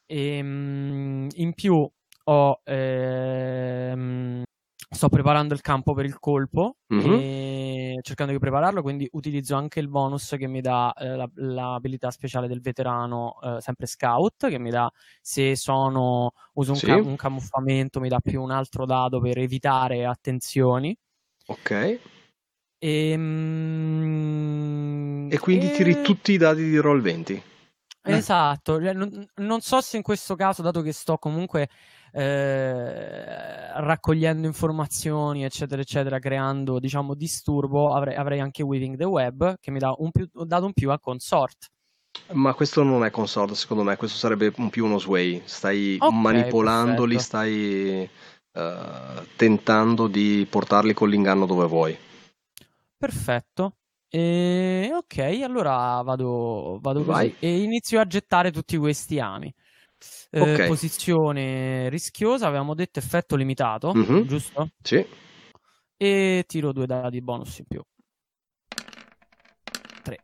[0.06, 1.91] E, ehm, in più
[2.23, 4.43] ho, ehm,
[4.89, 7.99] sto preparando il campo per il colpo, mm-hmm.
[8.02, 12.47] cercando di prepararlo, quindi utilizzo anche il bonus che mi dà eh, la, l'abilità speciale
[12.47, 16.86] del veterano, eh, sempre scout, che mi dà se sono, uso un, sì.
[16.86, 20.97] cam- un camuffamento, mi dà più un altro dado per evitare attenzioni.
[21.47, 21.99] Ok.
[22.80, 24.70] E, mm,
[25.32, 25.72] e quindi e...
[25.72, 27.44] tiri tutti i dadi di roll 20.
[28.02, 28.13] Eh.
[28.13, 31.68] Esatto, non, non, so se in questo caso, dato che sto comunque
[32.13, 39.72] eh, raccogliendo informazioni, eccetera, eccetera, creando, diciamo, disturbo, avrei, avrei anche Weaving the Web che
[39.72, 41.68] mi dà un, più, dato un più a Consort.
[42.32, 45.42] Ma questo non è consort, secondo me, questo sarebbe un più uno sway.
[45.46, 47.38] Stai okay, manipolandoli, perfetto.
[47.38, 48.10] stai
[48.54, 51.98] uh, tentando di portarli con l'inganno dove vuoi.
[53.00, 53.78] Perfetto.
[54.10, 59.54] E, ok, allora vado, vado così e inizio a gettare tutti questi ami.
[60.32, 64.26] Eh, posizione rischiosa, avevamo detto effetto limitato, Mhm.
[64.26, 64.68] giusto?
[64.84, 65.06] Sì.
[65.96, 67.82] E tiro due dadi bonus in più.
[70.04, 70.18] 3.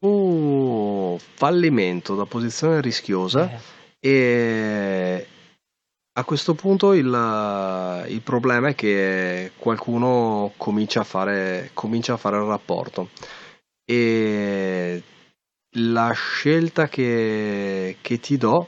[0.00, 3.60] Uh, fallimento da posizione rischiosa Eh,
[4.00, 5.26] e
[6.18, 12.36] a questo punto il, il, problema è che qualcuno comincia a, fare, comincia a fare
[12.36, 13.10] il rapporto
[13.84, 15.00] e
[15.76, 18.66] la scelta che, che ti do,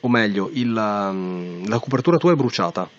[0.00, 2.90] o meglio, il, la copertura tua è bruciata,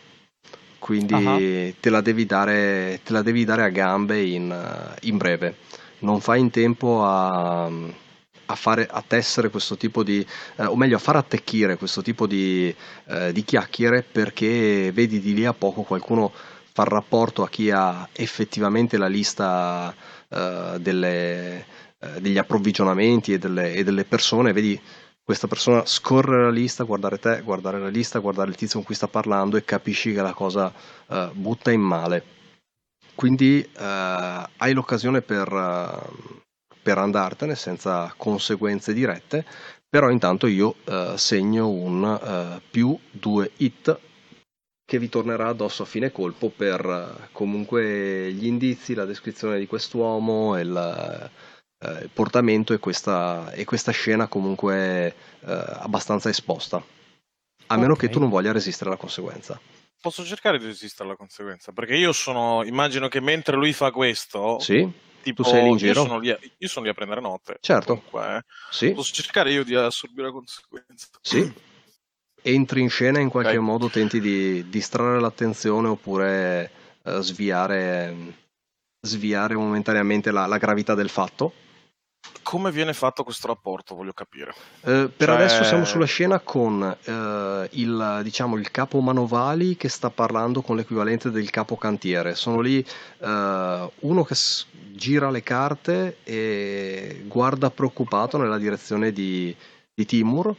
[0.80, 1.74] quindi uh-huh.
[1.78, 5.58] te, la dare, te, la devi dare, a gambe in, in breve.
[6.00, 7.70] Non fai in tempo a
[8.46, 10.26] a, fare, a tessere questo tipo di,
[10.58, 12.74] eh, o meglio a far attecchire questo tipo di,
[13.08, 16.32] eh, di chiacchiere perché vedi di lì a poco qualcuno
[16.74, 19.94] fa rapporto a chi ha effettivamente la lista
[20.30, 21.66] eh, delle,
[22.00, 24.80] eh, degli approvvigionamenti e delle, e delle persone, vedi
[25.24, 28.96] questa persona scorrere la lista, guardare te, guardare la lista, guardare il tizio con cui
[28.96, 30.74] sta parlando e capisci che la cosa
[31.08, 32.24] uh, butta in male.
[33.16, 36.41] quindi eh, hai l'occasione per, eh,
[36.82, 39.46] per, andartene senza conseguenze dirette,
[39.90, 44.00] però intanto io eh, segno un eh, più 2 hit
[44.86, 49.68] che vi tornerà addosso a fine colpo per eh, comunque gli indizi, la descrizione di
[49.68, 51.32] quest'uomo e il,
[52.02, 56.84] il portamento e questa, e questa scena comunque abbastanza esposta.
[57.68, 58.08] A meno okay.
[58.08, 59.60] che tu non voglia resistere alla conseguenza
[60.02, 61.72] posso cercare di resistere alla conseguenza.
[61.72, 62.64] Perché io sono.
[62.66, 64.60] Immagino che mentre lui fa questo.
[64.60, 65.10] Sì.
[65.22, 66.02] Tipo, tu sei in giro?
[66.02, 67.58] Io sono lì a, io sono lì a prendere notte.
[67.62, 67.96] Certo.
[67.96, 68.44] Comunque, eh.
[68.70, 68.92] sì.
[68.92, 71.08] Posso cercare io di assorbire la conseguenza.
[71.22, 71.54] Sì.
[72.44, 73.64] Entri in scena e in qualche okay.
[73.64, 76.72] modo tenti di distrarre l'attenzione oppure
[77.04, 78.16] uh, sviare,
[79.00, 81.54] sviare momentaneamente la, la gravità del fatto
[82.44, 84.54] come viene fatto questo rapporto, voglio capire.
[84.82, 85.36] Eh, per cioè...
[85.36, 90.76] adesso siamo sulla scena con eh, il, diciamo, il, capo manovali che sta parlando con
[90.76, 92.36] l'equivalente del capo cantiere.
[92.36, 92.86] Sono lì
[93.20, 99.56] eh, uno che s- gira le carte e guarda preoccupato nella direzione di,
[99.94, 100.54] di Timur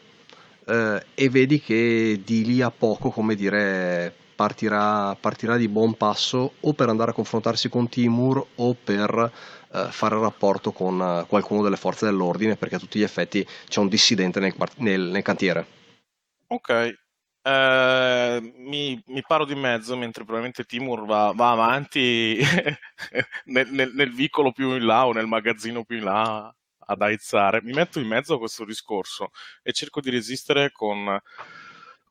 [0.66, 6.54] eh, e vedi che di lì a poco, come dire, partirà, partirà di buon passo
[6.58, 9.30] o per andare a confrontarsi con Timur o per
[9.72, 13.78] eh, fare rapporto con eh, qualcuno delle forze dell'ordine perché a tutti gli effetti c'è
[13.78, 15.66] un dissidente nel, nel, nel cantiere.
[16.48, 17.00] Ok,
[17.44, 22.38] Uh, mi, mi, paro di mezzo mentre probabilmente Timur va, va avanti
[23.46, 26.54] nel, nel, nel, vicolo più in là o nel magazzino più in là
[26.86, 27.60] ad aizzare.
[27.64, 29.30] Mi metto in mezzo a questo discorso
[29.60, 31.20] e cerco di resistere con,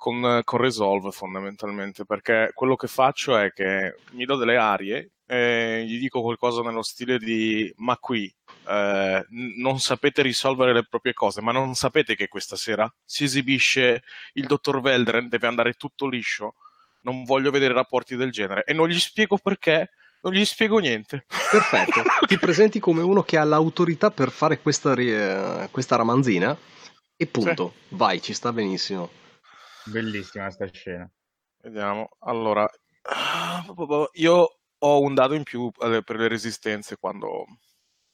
[0.02, 5.86] con, con Resolve fondamentalmente perché quello che faccio è che mi do delle arie eh,
[5.86, 8.34] gli dico qualcosa nello stile di ma qui
[8.68, 14.02] eh, non sapete risolvere le proprie cose, ma non sapete che questa sera si esibisce
[14.34, 16.56] il dottor Veldren, deve andare tutto liscio,
[17.04, 19.91] non voglio vedere rapporti del genere e non gli spiego perché,
[20.22, 21.26] non gli spiego niente.
[21.28, 24.95] Perfetto, ti presenti come uno che ha l'autorità per fare questa,
[25.70, 26.58] questa ramanzina
[27.16, 27.95] e punto, sì.
[27.95, 29.21] vai, ci sta benissimo.
[29.86, 31.10] Bellissima questa scena.
[31.58, 32.68] Vediamo, allora,
[34.14, 37.46] io ho un dado in più eh, per le resistenze quando...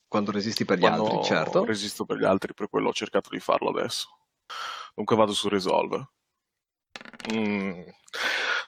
[0.09, 1.65] Quando resisti per gli altri, certo.
[1.65, 4.07] resisto per gli altri, per quello ho cercato di farlo adesso.
[4.95, 6.07] Dunque vado su Resolve.
[7.33, 7.81] Mm.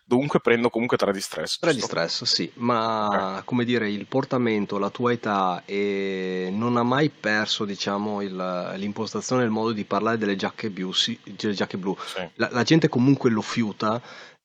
[0.10, 1.60] Dunque prendo comunque 3 di stress.
[1.60, 3.42] 3 di stress, sì, ma okay.
[3.46, 9.44] come dire, il portamento, la tua età e non ha mai perso, diciamo, il, l'impostazione,
[9.44, 10.92] il modo di parlare delle giacche blu.
[10.94, 11.96] Sì, delle giacche blu.
[12.04, 12.28] Sì.
[12.38, 14.02] La, la, gente comunque lo fiuta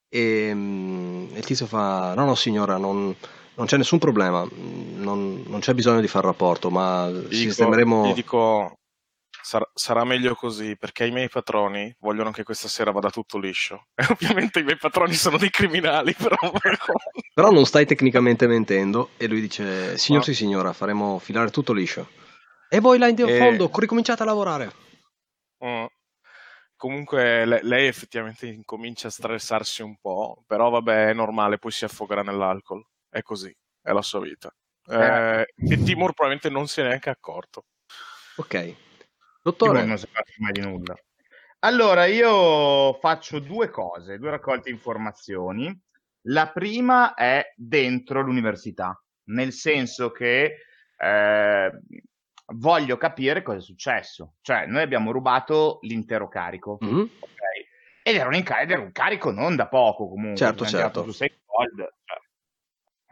[0.07, 3.17] e, um, il tizio fa, no, no signora, non
[3.57, 4.47] non c'è nessun problema,
[4.97, 8.03] non, non c'è bisogno di fare rapporto, ma gli sistemeremo...
[8.03, 8.79] Dico, gli dico,
[9.45, 13.89] sar- sarà meglio così, perché i miei patroni vogliono che questa sera vada tutto liscio.
[13.95, 16.37] E ovviamente i miei patroni sono dei criminali, però...
[17.35, 20.27] però non stai tecnicamente mentendo, e lui dice, signor no.
[20.27, 22.09] sì signora, faremo filare tutto liscio.
[22.69, 23.39] E voi là in e...
[23.39, 24.73] fondo, ricominciate a lavorare.
[25.65, 25.85] Mm.
[26.77, 32.23] Comunque lei effettivamente incomincia a stressarsi un po', però vabbè è normale, poi si affogherà
[32.23, 34.53] nell'alcol è così, è la sua vita.
[34.87, 37.67] Eh, e Timur probabilmente non si è neanche accorto.
[38.37, 38.75] Ok.
[39.45, 39.85] Dottore.
[39.85, 40.97] Non si fa mai di nulla.
[41.61, 45.79] Allora, io faccio due cose, due raccolte informazioni.
[46.29, 50.57] La prima è dentro l'università, nel senso che
[50.97, 51.81] eh,
[52.55, 54.37] voglio capire cosa è successo.
[54.41, 57.01] Cioè, noi abbiamo rubato l'intero carico, mm-hmm.
[57.01, 57.67] okay?
[58.03, 60.37] ed, era un, inc- ed era un carico non da poco comunque.
[60.37, 61.03] Certo, certo.
[61.03, 62.19] Su 6 gold, cioè,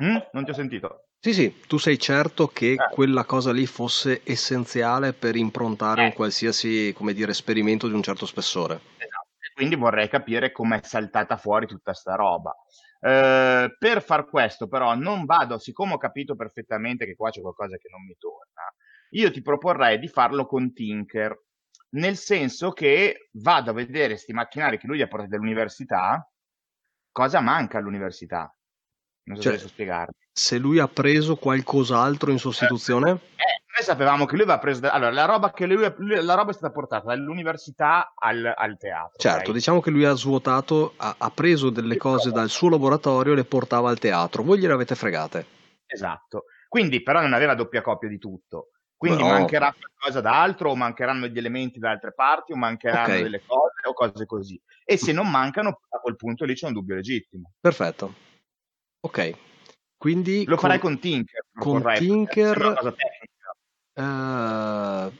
[0.02, 0.16] Mm?
[0.32, 1.08] Non ti ho sentito.
[1.24, 2.88] Sì, sì, tu sei certo che eh.
[2.90, 6.04] quella cosa lì fosse essenziale per improntare eh.
[6.06, 8.80] un qualsiasi, come dire, esperimento di un certo spessore.
[8.96, 12.52] Esatto, e quindi vorrei capire com'è saltata fuori tutta sta roba.
[12.98, 17.76] Eh, per far questo, però, non vado, siccome ho capito perfettamente che qua c'è qualcosa
[17.76, 18.74] che non mi torna,
[19.10, 21.40] io ti proporrei di farlo con Tinker,
[21.90, 26.28] nel senso che vado a vedere questi macchinari che lui ha portato dall'università,
[27.12, 28.52] cosa manca all'università
[29.24, 30.14] non so cioè, se spiegarmi.
[30.32, 33.10] Se lui ha preso qualcos'altro in sostituzione?
[33.10, 34.88] Eh, noi sapevamo che lui aveva preso.
[34.90, 39.18] Allora, la roba, che lui, lui, la roba è stata portata dall'università al, al teatro.
[39.18, 39.52] Certo, okay?
[39.52, 43.44] diciamo che lui ha svuotato, ha, ha preso delle cose dal suo laboratorio e le
[43.44, 44.42] portava al teatro.
[44.42, 45.46] Voi gliele avete fregate.
[45.86, 46.44] Esatto.
[46.68, 48.68] Quindi, però, non aveva doppia copia di tutto.
[48.96, 49.30] Quindi no.
[49.30, 53.22] mancherà qualcosa da altro, o mancheranno gli elementi da altre parti, o mancheranno okay.
[53.22, 54.60] delle cose, o cose così.
[54.84, 57.52] E se non mancano, a quel punto lì c'è un dubbio legittimo.
[57.60, 58.30] Perfetto.
[59.04, 59.32] Ok,
[59.96, 60.44] quindi...
[60.44, 61.44] Lo con, farai con Tinker.
[61.58, 62.94] Con Tinker...
[63.94, 65.12] Uh,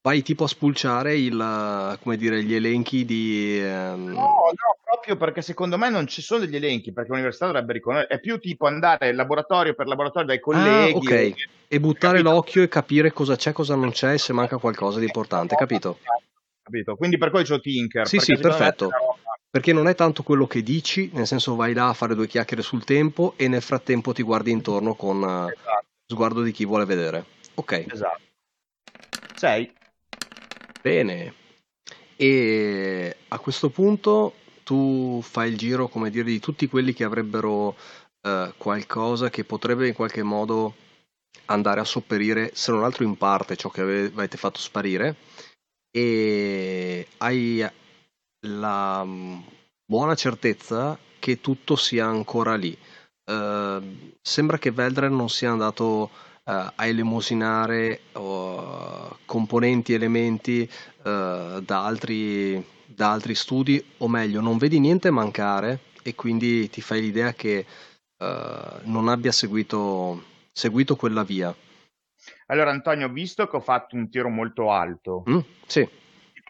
[0.00, 3.60] vai tipo a spulciare il, come dire, gli elenchi di...
[3.60, 4.06] Um...
[4.06, 8.14] No, no, l'occhio perché secondo me non ci sono degli elenchi, perché l'università dovrebbe riconoscere,
[8.14, 10.92] è più tipo andare laboratorio per laboratorio dai colleghi.
[10.92, 11.34] Ah, ok.
[11.68, 12.34] E buttare capito?
[12.34, 15.98] l'occhio e capire cosa c'è, cosa non c'è e se manca qualcosa di importante, capito?
[16.62, 16.96] Capito?
[16.96, 18.06] Quindi per quello c'ho Tinker.
[18.06, 18.90] Sì, sì, perfetto.
[19.52, 22.62] Perché non è tanto quello che dici, nel senso vai là a fare due chiacchiere
[22.62, 25.84] sul tempo e nel frattempo ti guardi intorno con eh, esatto.
[26.06, 27.26] sguardo di chi vuole vedere.
[27.56, 27.84] Ok.
[27.86, 28.22] Esatto.
[29.34, 29.70] Sei.
[30.80, 31.34] Bene.
[32.16, 37.76] E a questo punto tu fai il giro, come dire, di tutti quelli che avrebbero
[38.22, 40.76] eh, qualcosa che potrebbe in qualche modo
[41.46, 45.16] andare a sopperire, se non altro in parte, ciò che avete fatto sparire
[45.90, 47.68] e hai
[48.42, 49.38] la mm,
[49.84, 52.76] buona certezza che tutto sia ancora lì.
[53.24, 56.10] Uh, sembra che Veldren non sia andato uh,
[56.42, 60.68] a elemosinare uh, componenti, elementi
[61.02, 67.00] da altri, da, altri, studi, o meglio, non vedi niente mancare e quindi ti fai
[67.00, 67.66] l'idea che
[68.84, 70.22] non abbia seguito,
[70.52, 71.52] seguito quella via.
[72.46, 75.88] Allora, Antonio, visto che ho fatto un tiro molto alto, mm, sì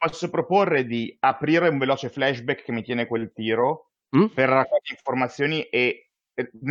[0.09, 4.27] posso proporre di aprire un veloce flashback che mi tiene quel tiro mm?
[4.27, 6.11] per raccogliere informazioni e,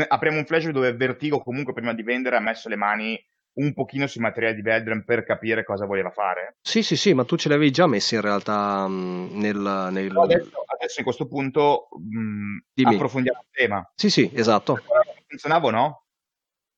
[0.07, 3.17] apriamo un flashback dove Vertigo comunque prima di vendere ha messo le mani
[3.53, 6.57] un pochino sui materiali di Veldren per capire cosa voleva fare.
[6.61, 9.89] Sì, sì, sì, ma tu ce l'avevi già messi in realtà mh, nel...
[9.91, 10.17] nel...
[10.17, 13.91] Adesso, adesso, in questo punto mh, approfondiamo il tema.
[13.95, 14.79] Sì, sì, esatto.
[15.27, 16.03] Funzionava o no?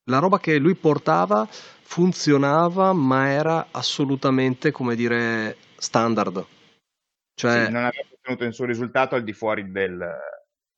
[0.06, 6.46] La roba che lui portava funzionava, ma era assolutamente, come dire, standard.
[7.36, 7.66] Cioè...
[7.66, 10.02] Sì, non aveva ottenuto nessun risultato al di fuori del,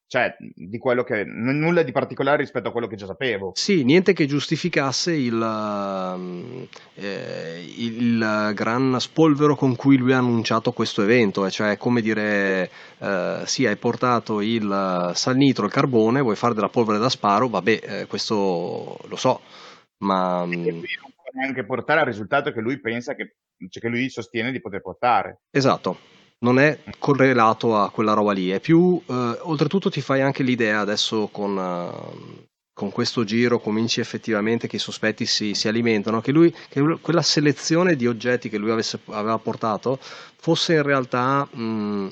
[0.07, 3.51] cioè di quello che n- nulla di particolare rispetto a quello che già sapevo.
[3.55, 5.41] Sì, niente che giustificasse il,
[6.95, 13.41] eh, il gran spolvero con cui lui ha annunciato questo evento, cioè come dire eh,
[13.45, 17.79] sì, hai portato il sal nitro, il carbone, vuoi fare della polvere da sparo, vabbè,
[17.81, 19.41] eh, questo lo so,
[20.03, 23.35] ma neanche portare al risultato che lui pensa che,
[23.69, 25.41] cioè che lui sostiene di poter portare.
[25.51, 25.97] Esatto,
[26.39, 30.79] non è correlato a quella roba lì, è più, eh, oltretutto ti fai anche l'idea
[30.79, 36.31] adesso con, uh, con, questo giro, cominci effettivamente che i sospetti si, si alimentano, che,
[36.31, 42.11] lui, che quella selezione di oggetti che lui avesse, aveva portato fosse in realtà mh,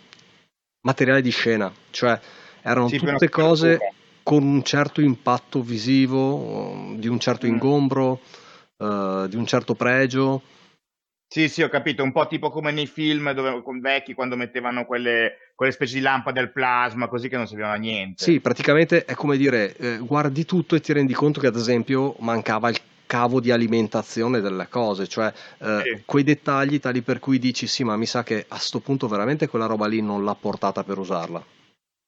[0.82, 2.20] materiale di scena, cioè
[2.62, 3.78] erano sì, tutte cose
[4.24, 7.50] con un certo impatto visivo, di un certo mm.
[7.50, 8.20] ingombro.
[8.76, 10.42] Uh, di un certo pregio.
[11.34, 14.86] Sì, sì, ho capito, un po' tipo come nei film dove, con vecchi quando mettevano
[14.86, 18.24] quelle, quelle specie di lampade al plasma, così che non servivano a niente.
[18.24, 22.16] Sì, praticamente è come dire, eh, guardi tutto e ti rendi conto che ad esempio
[22.20, 26.04] mancava il cavo di alimentazione delle cose, cioè eh, sì.
[26.06, 29.48] quei dettagli tali per cui dici sì, ma mi sa che a sto punto veramente
[29.48, 31.44] quella roba lì non l'ha portata per usarla.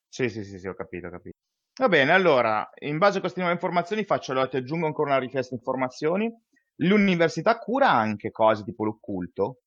[0.08, 1.36] Sì, sì, sì, sì ho capito, ho capito.
[1.80, 5.20] Va bene, allora, in base a queste nuove informazioni faccio, allora ti aggiungo ancora una
[5.20, 6.32] richiesta di informazioni
[6.78, 9.60] L'università cura anche cose tipo l'occulto?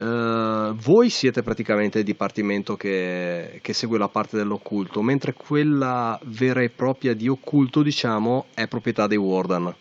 [0.00, 6.62] Uh, voi siete praticamente il dipartimento che, che, segue la parte dell'occulto, mentre quella vera
[6.62, 9.74] e propria di occulto, diciamo, è proprietà dei Warden.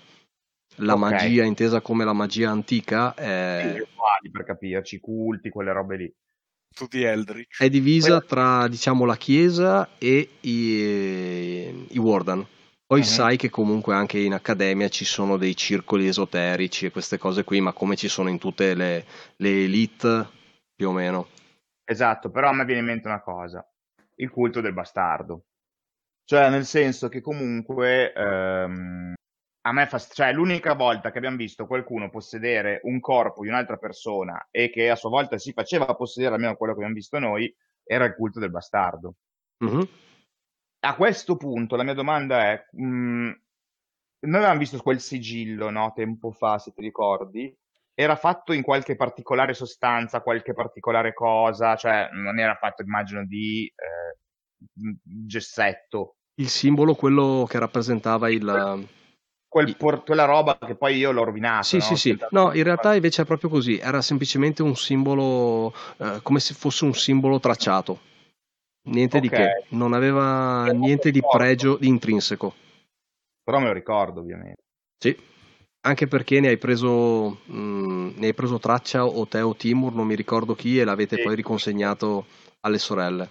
[0.81, 1.11] La okay.
[1.11, 3.75] magia, intesa come la magia antica, è...
[3.79, 6.13] Uguali, per capirci, culti, quelle robe lì.
[6.75, 7.61] Tutti Eldritch.
[7.61, 12.45] È divisa tra, diciamo, la chiesa e i, i Warden.
[12.89, 13.05] Poi uh-huh.
[13.05, 17.61] sai che comunque anche in accademia ci sono dei circoli esoterici e queste cose qui,
[17.61, 20.27] ma come ci sono in tutte le, le elite,
[20.73, 21.27] più o meno.
[21.83, 23.63] Esatto, però a me viene in mente una cosa,
[24.15, 25.43] il culto del bastardo.
[26.23, 29.13] Cioè, nel senso che comunque ehm,
[29.67, 33.77] a me fa, cioè, l'unica volta che abbiamo visto qualcuno possedere un corpo di un'altra
[33.77, 37.55] persona e che a sua volta si faceva possedere almeno quello che abbiamo visto noi,
[37.83, 39.13] era il culto del bastardo.
[39.59, 39.87] Uh-huh
[40.81, 43.41] a questo punto la mia domanda è, mh, mhmm,
[44.21, 47.55] noi avevamo visto quel sigillo, no, tempo fa, se ti ricordi,
[47.93, 53.65] era fatto in qualche particolare sostanza, qualche particolare cosa, cioè non era fatto, immagino, di
[53.65, 56.15] eh, gessetto.
[56.35, 58.87] Il simbolo, quello che rappresentava il...
[59.49, 61.63] Quel por- quella roba che poi io l'ho rovinato.
[61.63, 61.81] Sì, no?
[61.81, 62.17] sì, sì.
[62.29, 66.85] No, in realtà invece è proprio così, era semplicemente un simbolo, eh, come se fosse
[66.85, 67.99] un simbolo tracciato.
[68.89, 69.21] Niente okay.
[69.21, 72.53] di che, non aveva niente di pregio di intrinseco.
[73.43, 74.61] Però me lo ricordo, ovviamente.
[74.97, 75.15] Sì,
[75.81, 79.93] anche perché ne hai preso, mh, mm, ne hai preso traccia o te o Timur,
[79.93, 81.23] non mi ricordo chi, e l'avete sì.
[81.23, 82.25] poi riconsegnato
[82.61, 83.29] alle sorelle.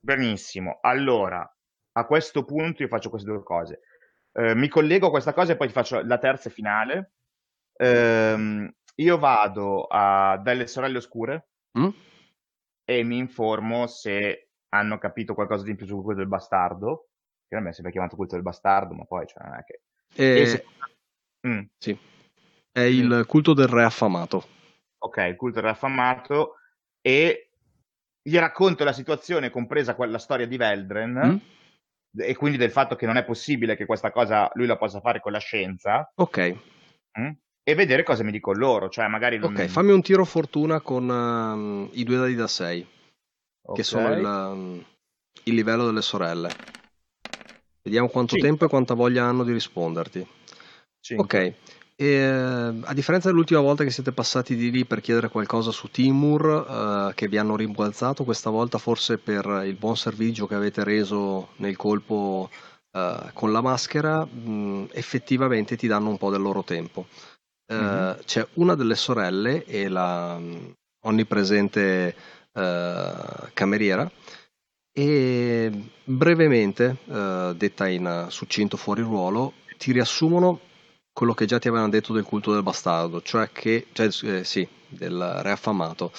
[0.00, 1.48] Benissimo, allora
[1.94, 3.80] a questo punto io faccio queste due cose.
[4.32, 7.12] Eh, mi collego a questa cosa e poi faccio la terza e finale.
[7.74, 11.88] Eh, io vado a, dalle sorelle oscure mm?
[12.84, 17.08] e mi informo se hanno capito qualcosa di in più su quello del bastardo,
[17.46, 19.82] che a me è sempre chiamato culto del bastardo, ma poi cioè, non è che...
[20.14, 20.46] E...
[20.46, 20.64] se...
[21.46, 21.62] mm.
[21.78, 21.98] Sì,
[22.70, 24.46] è il culto del re affamato.
[24.98, 26.56] Ok, il culto del re affamato
[27.00, 27.50] e
[28.22, 32.20] gli racconto la situazione, compresa la storia di Veldren, mm?
[32.20, 35.20] e quindi del fatto che non è possibile che questa cosa lui la possa fare
[35.20, 36.10] con la scienza.
[36.14, 36.56] Ok.
[37.18, 37.30] Mm?
[37.64, 39.38] E vedere cosa mi dicono loro, cioè magari...
[39.40, 42.86] Ok, fammi un tiro fortuna con uh, i due dadi da 6,
[43.62, 43.76] okay.
[43.76, 44.84] che sono il, um,
[45.44, 46.50] il, livello delle sorelle.
[47.82, 48.48] Vediamo quanto Cinque.
[48.48, 50.26] tempo e quanta voglia hanno di risponderti.
[51.00, 51.24] Cinque.
[51.24, 51.54] Ok,
[52.02, 55.88] e, eh, a differenza dell'ultima volta che siete passati di lì per chiedere qualcosa su
[55.88, 60.82] Timur, eh, che vi hanno rimbalzato, questa volta forse per il buon servizio che avete
[60.84, 62.50] reso nel colpo
[62.92, 67.06] eh, con la maschera, mh, effettivamente ti danno un po' del loro tempo.
[67.72, 68.18] Mm-hmm.
[68.24, 72.14] C'è una delle sorelle e la mh, onnipresente
[72.52, 74.10] eh, cameriera
[74.94, 75.72] e
[76.04, 80.60] brevemente, eh, detta in succinto fuori ruolo, ti riassumono
[81.12, 84.66] quello che già ti avevano detto del culto del bastardo, cioè che, cioè, eh, sì,
[84.88, 86.12] del re affamato,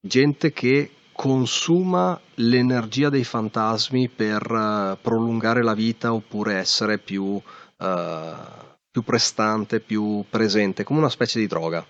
[0.00, 7.42] gente che consuma l'energia dei fantasmi per uh, prolungare la vita oppure essere più, uh,
[8.88, 11.84] più, prestante, più presente, come una specie di droga.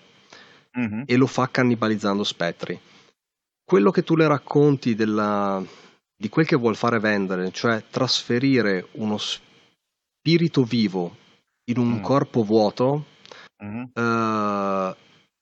[0.77, 1.03] Mm-hmm.
[1.05, 2.79] E lo fa cannibalizzando spettri.
[3.69, 5.63] Quello che tu le racconti della,
[6.17, 11.15] di quel che vuol fare vendere, cioè trasferire uno spirito vivo
[11.65, 12.01] in un mm.
[12.01, 13.05] corpo vuoto,
[13.63, 13.83] mm.
[13.93, 14.95] uh,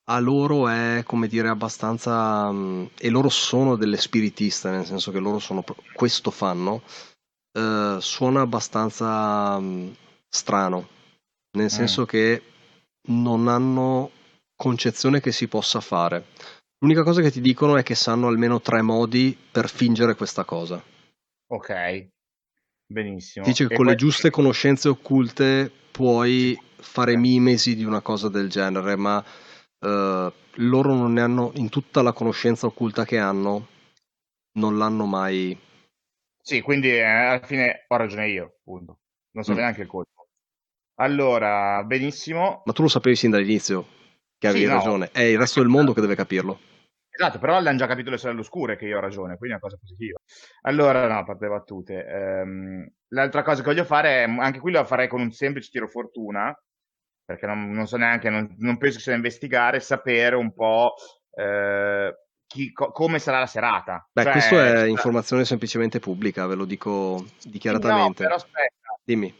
[0.09, 2.49] a loro è come dire abbastanza.
[2.49, 5.63] Um, e loro sono delle spiritiste, nel senso che loro sono,
[5.93, 6.81] questo fanno.
[7.57, 9.95] Uh, suona abbastanza um,
[10.27, 10.85] strano,
[11.51, 11.69] nel mm.
[11.69, 12.43] senso che
[13.07, 14.11] non hanno
[14.53, 16.25] concezione che si possa fare.
[16.79, 20.83] L'unica cosa che ti dicono è che sanno almeno tre modi per fingere questa cosa.
[21.47, 22.07] Ok,
[22.85, 23.45] benissimo.
[23.45, 23.93] Dice che e con poi...
[23.93, 30.93] le giuste conoscenze occulte puoi fare mimesi di una cosa del genere, ma uh, loro
[30.93, 33.67] non ne hanno, in tutta la conoscenza occulta che hanno,
[34.53, 35.57] non l'hanno mai.
[36.39, 38.99] Sì, quindi eh, alla fine ho ragione io, appunto.
[39.31, 39.55] Non so mm.
[39.55, 40.27] neanche il colpo.
[40.99, 42.61] Allora, benissimo.
[42.65, 43.95] Ma tu lo sapevi sin dall'inizio
[44.37, 45.19] che avevi sì, ragione, no.
[45.19, 46.59] è il resto del mondo che deve capirlo.
[47.19, 49.59] Esatto, però l'hanno già capito le sorelle oscure che io ho ragione, quindi è una
[49.59, 50.19] cosa positiva.
[50.61, 52.05] Allora, no, a parte le battute.
[52.05, 55.87] Ehm, l'altra cosa che voglio fare, è, anche qui lo farei con un semplice tiro
[55.87, 56.55] fortuna,
[57.25, 60.93] perché non, non so neanche, non, non, penso che sia da investigare, sapere un po'
[61.31, 62.15] eh,
[62.45, 64.07] chi, co- come sarà la serata.
[64.11, 68.21] Beh, cioè, questo è cioè, informazione semplicemente pubblica, ve lo dico dichiaratamente.
[68.21, 68.99] No, però aspetta.
[69.03, 69.33] Dimmi.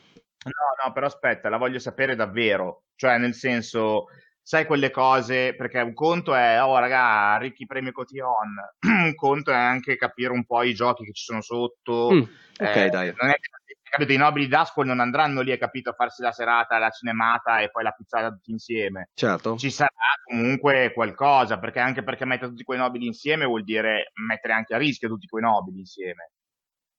[0.45, 2.85] No, no, però aspetta, la voglio sapere davvero.
[2.95, 4.07] Cioè, nel senso,
[4.47, 8.55] sai quelle cose, perché un conto è, oh raga, ricchi premi Cotillon,
[8.87, 12.11] un conto è anche capire un po' i giochi che ci sono sotto.
[12.13, 13.13] Mm, ok, eh, dai.
[13.19, 13.49] Non è che
[13.89, 17.69] capito, i nobili d'Ascol non andranno lì, capito, a farsi la serata, la cinemata e
[17.69, 19.09] poi la pizzata tutti insieme.
[19.15, 19.57] Certo.
[19.57, 19.91] Ci sarà
[20.23, 24.77] comunque qualcosa, perché anche perché mettere tutti quei nobili insieme vuol dire mettere anche a
[24.77, 26.31] rischio tutti quei nobili insieme.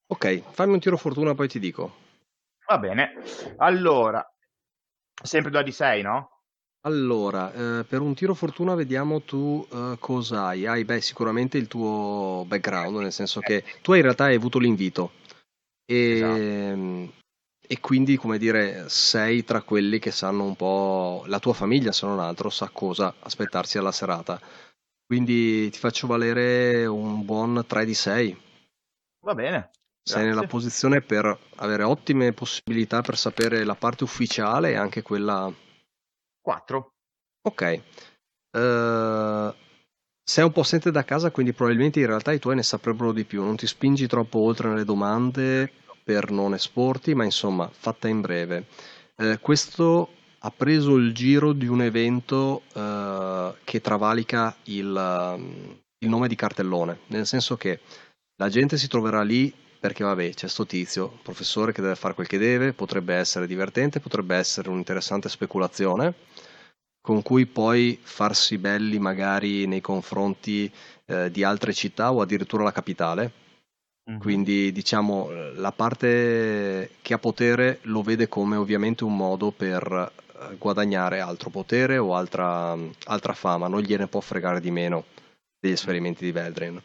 [0.08, 1.94] Ok, fammi un tiro fortuna, poi ti dico.
[2.66, 3.14] Va bene.
[3.56, 4.22] Allora,
[5.22, 6.37] sempre 2 di 6, no?
[6.88, 10.66] Allora, eh, per un tiro fortuna vediamo tu eh, cosa hai.
[10.66, 15.12] Hai beh, sicuramente il tuo background, nel senso che tu in realtà hai avuto l'invito
[15.84, 17.12] e, esatto.
[17.66, 22.06] e quindi, come dire, sei tra quelli che sanno un po', la tua famiglia se
[22.06, 24.40] non altro sa cosa aspettarsi alla serata.
[25.04, 28.40] Quindi ti faccio valere un buon 3 di 6.
[29.26, 29.70] Va bene.
[30.02, 35.52] Sei nella posizione per avere ottime possibilità per sapere la parte ufficiale e anche quella
[36.48, 36.92] 4.
[37.42, 37.82] Ok.
[38.56, 39.54] Uh,
[40.24, 43.24] sei un po' assente da casa, quindi probabilmente in realtà i tuoi ne saprebbero di
[43.24, 43.42] più.
[43.42, 45.70] Non ti spingi troppo oltre nelle domande
[46.02, 48.64] per non esporti, ma insomma, fatta in breve.
[49.16, 55.36] Uh, questo ha preso il giro di un evento uh, che travalica il,
[55.98, 57.80] il nome di cartellone, nel senso che
[58.36, 62.26] la gente si troverà lì perché vabbè c'è sto tizio, professore che deve fare quel
[62.26, 66.14] che deve, potrebbe essere divertente, potrebbe essere un'interessante speculazione
[67.08, 70.70] con cui poi farsi belli magari nei confronti
[71.06, 73.32] eh, di altre città o addirittura la capitale.
[74.10, 74.20] Mm-hmm.
[74.20, 80.56] Quindi diciamo la parte che ha potere lo vede come ovviamente un modo per eh,
[80.56, 85.04] guadagnare altro potere o altra, altra fama, non gliene può fregare di meno
[85.58, 86.78] degli esperimenti di Veldrin.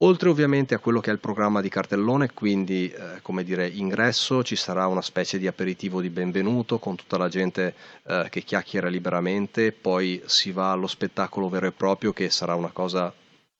[0.00, 4.44] Oltre ovviamente a quello che è il programma di cartellone, quindi eh, come dire ingresso,
[4.44, 7.74] ci sarà una specie di aperitivo di benvenuto con tutta la gente
[8.04, 12.72] eh, che chiacchiera liberamente, poi si va allo spettacolo vero e proprio che sarà una
[12.72, 13.10] cosa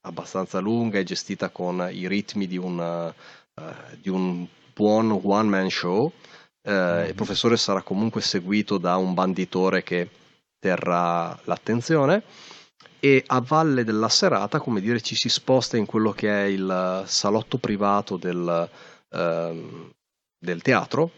[0.03, 3.13] abbastanza lunga, è gestita con i ritmi di un,
[3.55, 3.63] uh,
[3.99, 6.13] di un buon one-man show.
[6.61, 7.07] Uh, mm-hmm.
[7.07, 10.11] Il professore sarà comunque seguito da un banditore che
[10.59, 12.23] terrà l'attenzione
[13.07, 17.05] e a valle della serata, come dire, ci si sposta in quello che è il
[17.07, 18.69] salotto privato del,
[19.11, 19.91] uh,
[20.37, 21.13] del teatro,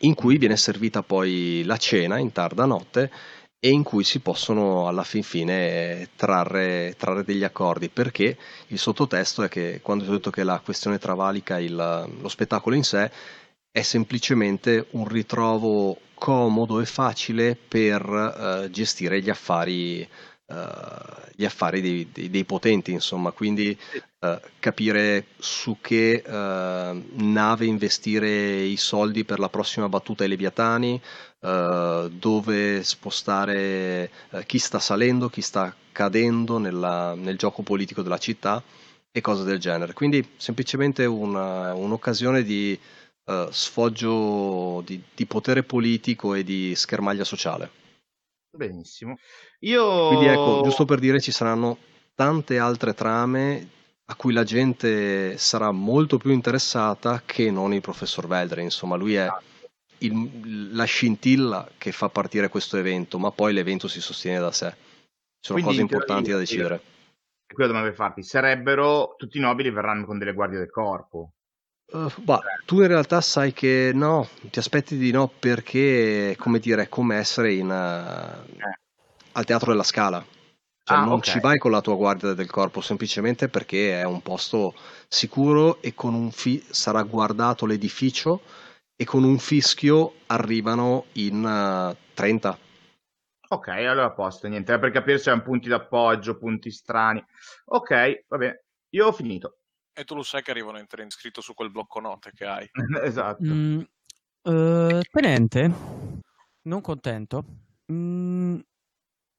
[0.00, 3.12] in cui viene servita poi la cena in tarda notte
[3.58, 8.38] e in cui si possono alla fin fine trarre, trarre, degli accordi, perché
[8.68, 12.84] il sottotesto è che quando ho detto che la questione travalica il, lo spettacolo in
[12.84, 13.10] sé
[13.70, 20.08] è semplicemente un ritrovo comodo e facile per uh, gestire gli affari
[20.46, 20.54] uh,
[21.34, 23.76] gli affari dei, dei, dei, potenti, insomma, quindi
[24.20, 31.00] uh, capire su che uh, nave investire i soldi per la prossima battuta ai Leviatani,
[31.44, 34.10] dove spostare
[34.46, 38.62] chi sta salendo, chi sta cadendo nella, nel gioco politico della città
[39.12, 39.92] e cose del genere.
[39.92, 42.78] Quindi semplicemente una, un'occasione di
[43.50, 47.83] sfoggio di, di potere politico e di schermaglia sociale.
[48.54, 49.16] Benissimo.
[49.60, 50.08] Io...
[50.08, 51.78] Quindi ecco, giusto per dire, ci saranno
[52.14, 53.68] tante altre trame
[54.06, 58.62] a cui la gente sarà molto più interessata che non il professor Veldre.
[58.62, 59.42] Insomma, lui è esatto.
[59.98, 64.70] il, la scintilla che fa partire questo evento, ma poi l'evento si sostiene da sé.
[64.70, 66.80] Ci sono Quindi, cose importanti da decidere.
[67.46, 68.22] Quello dobbiamo farti.
[68.22, 71.32] Sarebbero tutti i nobili verranno con delle guardie del corpo.
[71.92, 76.82] Uh, bah, tu in realtà sai che no, ti aspetti di no perché, come dire,
[76.82, 78.78] è come essere in, uh, eh.
[79.32, 80.24] al teatro della scala.
[80.86, 81.32] Cioè, ah, non okay.
[81.32, 84.74] ci vai con la tua guardia del corpo semplicemente perché è un posto
[85.08, 88.42] sicuro e con un fi- sarà guardato l'edificio
[88.94, 92.58] e con un fischio arrivano in uh, eh, 30.
[93.48, 97.24] Ok, allora a posto, niente, per capire se hanno punti d'appoggio, punti strani.
[97.66, 99.58] Ok, va bene, io ho finito.
[99.96, 102.68] E tu lo sai che arrivano in trend scritto su quel blocco note che hai.
[103.04, 103.44] esatto.
[103.44, 103.80] Mm,
[104.42, 105.72] uh, tenente,
[106.62, 107.44] non contento.
[107.92, 108.58] Mm,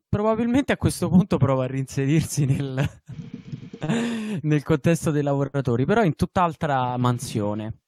[0.08, 2.82] probabilmente a questo punto prova a reinserirsi nel,
[4.44, 7.82] nel contesto dei lavoratori, però in tutt'altra mansione.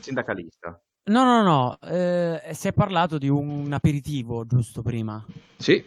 [0.00, 0.82] Sindacalista.
[1.10, 5.22] No, no, no, eh, si è parlato di un aperitivo giusto prima.
[5.58, 5.84] Sì.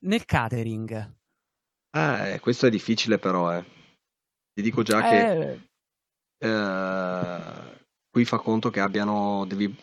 [0.00, 1.14] Nel catering.
[1.92, 3.79] Ah, eh, questo è difficile però, eh.
[4.60, 5.60] Ti dico già che eh.
[6.46, 7.80] eh,
[8.10, 9.46] qui fa conto che abbiano.
[9.46, 9.74] Devi,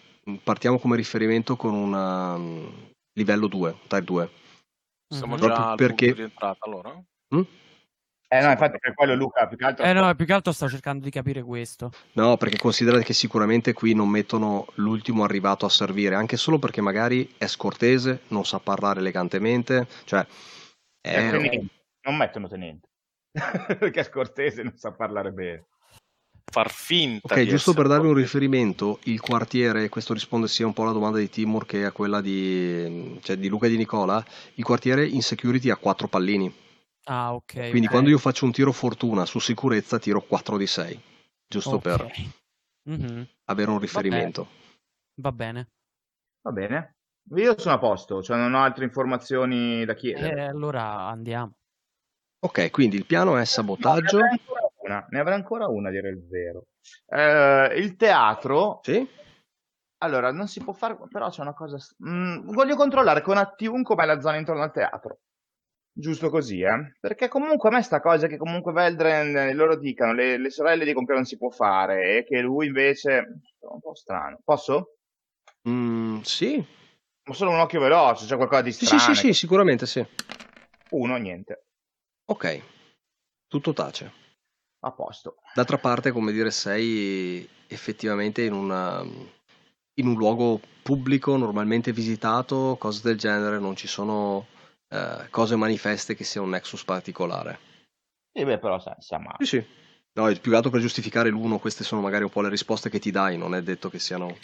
[0.43, 4.29] partiamo come riferimento con un um, livello 2, type 2.
[5.07, 5.47] Siamo mm-hmm.
[5.47, 6.13] già perché...
[6.13, 6.93] di entrata allora?
[7.35, 7.41] Mm?
[8.29, 9.83] Eh no, infatti per quello Luca più che altro...
[9.83, 11.91] Eh no, più che altro sto cercando di capire questo.
[12.13, 16.81] No, perché considera che sicuramente qui non mettono l'ultimo arrivato a servire, anche solo perché
[16.81, 20.23] magari è scortese, non sa parlare elegantemente, cioè...
[21.01, 21.31] È...
[22.01, 22.86] Non mettono tenente.
[23.77, 25.67] perché è scortese non sa parlare bene.
[26.49, 27.33] Far finta.
[27.33, 31.17] Ok, giusto per darvi un riferimento, il quartiere, questo risponde sia un po' alla domanda
[31.19, 34.23] di Timur che a quella di, cioè, di Luca e di Nicola,
[34.55, 36.51] il quartiere in security ha quattro pallini.
[37.03, 37.53] Ah, ok.
[37.53, 37.87] Quindi okay.
[37.89, 41.01] quando io faccio un tiro fortuna su sicurezza tiro 4 di 6,
[41.47, 41.97] giusto okay.
[41.97, 42.11] per
[42.89, 43.21] mm-hmm.
[43.45, 44.47] avere un riferimento.
[45.15, 45.69] Va bene.
[46.41, 46.95] Va bene.
[47.35, 50.43] Io sono a posto, cioè non ho altre informazioni da chiedere.
[50.43, 51.55] Eh, allora andiamo.
[52.39, 54.19] Ok, quindi il piano è sabotaggio.
[54.19, 56.67] Ne avrei ancora una, ne avrei ancora una a dire il vero.
[57.07, 58.79] Eh, il teatro.
[58.83, 59.07] Sì.
[59.99, 61.77] Allora, non si può fare, però c'è una cosa.
[62.07, 65.19] Mm, voglio controllare con Attivun com'è la zona intorno al teatro.
[65.91, 66.95] Giusto così, eh?
[66.99, 70.85] Perché comunque a me sta cosa che comunque Veldren, eh, loro dicano, le, le sorelle
[70.85, 73.17] dicono che non si può fare e che lui invece...
[73.59, 74.39] È un po' strano.
[74.43, 74.97] Posso?
[75.67, 76.63] Mm, sì.
[77.23, 78.99] Ma solo un occhio veloce, c'è qualcosa di strano.
[78.99, 80.05] Sì, sì, sì, sicuramente sì.
[80.91, 81.65] Uno, niente.
[82.29, 82.61] Ok,
[83.47, 84.11] tutto tace.
[84.81, 85.37] A posto.
[85.53, 93.01] D'altra parte, come dire, sei effettivamente in, una, in un luogo pubblico, normalmente visitato, cose
[93.01, 94.47] del genere, non ci sono
[94.89, 97.59] eh, cose manifeste che sia un nexus particolare.
[98.31, 99.31] Sì, beh, però sai, siamo...
[99.39, 99.65] Sì, sì.
[100.13, 102.99] No, più che altro per giustificare l'uno, queste sono magari un po' le risposte che
[102.99, 104.37] ti dai, non è detto che siano...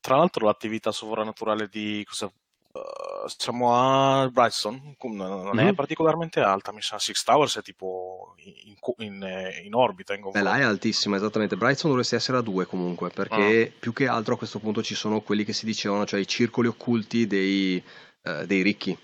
[0.00, 2.30] Tra l'altro l'attività sovrannaturale di cosa
[2.72, 2.80] Uh,
[3.26, 5.68] siamo a Brightstone, non mm-hmm.
[5.68, 9.28] è particolarmente alta, mi sa Six Towers è tipo in, in,
[9.64, 10.14] in orbita.
[10.14, 11.56] In Beh, là è altissima, esattamente.
[11.56, 13.78] Brightstone dovresti essere a due comunque, perché ah.
[13.78, 16.68] più che altro a questo punto ci sono quelli che si dicevano, cioè i circoli
[16.68, 17.82] occulti dei,
[18.22, 18.96] uh, dei ricchi.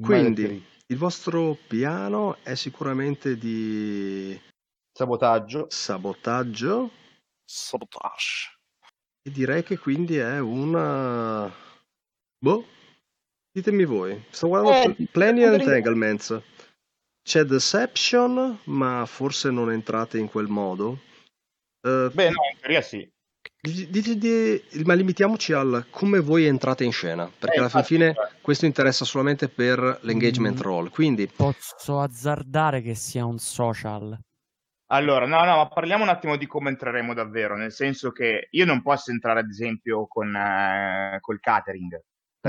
[0.00, 4.38] Quindi il vostro piano è sicuramente di
[4.92, 5.66] sabotaggio.
[5.68, 6.90] Sabotaggio.
[7.44, 8.58] Sabotage.
[9.22, 11.50] E direi che quindi è una...
[12.38, 12.66] Boh,
[13.56, 14.22] Ditemi voi.
[14.28, 16.42] Sto guardando eh, Planning and Entanglements.
[17.22, 21.00] c'è Deception, ma forse non entrate in quel modo.
[21.80, 23.10] Uh, Beh, no, in teoria sì.
[23.58, 28.14] Di, di, di, ma limitiamoci al come voi entrate in scena, perché eh, alla fine
[28.42, 30.90] questo interessa solamente per l'engagement mm, role.
[30.90, 34.18] Quindi posso azzardare che sia un social.
[34.90, 38.66] Allora, no, no, ma parliamo un attimo di come entreremo davvero, nel senso che io
[38.66, 41.98] non posso entrare, ad esempio, con eh, col catering.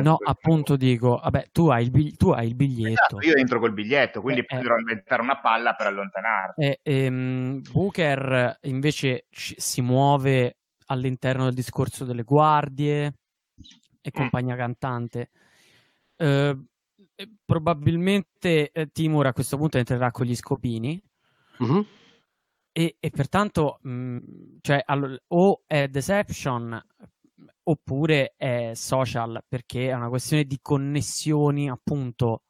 [0.01, 3.17] No, appunto dico, vabbè, tu hai il, bigli- tu hai il biglietto.
[3.17, 4.79] Esatto, io entro col biglietto, quindi eh, potrò eh.
[4.79, 6.65] inventare una palla per allontanarmi.
[6.65, 13.13] Eh, ehm, Booker invece ci, si muove all'interno del discorso delle guardie
[14.01, 14.13] e mm.
[14.13, 14.57] compagnia mm.
[14.57, 15.29] cantante.
[16.15, 16.57] Eh,
[17.45, 21.01] probabilmente eh, Timur a questo punto entrerà con gli scopini.
[21.63, 21.81] Mm-hmm.
[22.71, 24.17] E, e, pertanto, mh, mm,
[24.61, 26.79] cioè, all- o è Deception
[27.69, 32.43] oppure è social perché è una questione di connessioni appunto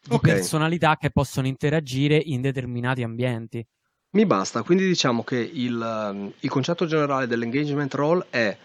[0.00, 0.34] di okay.
[0.34, 3.66] personalità che possono interagire in determinati ambienti.
[4.10, 8.56] Mi basta, quindi diciamo che il, um, il concetto generale dell'engagement role è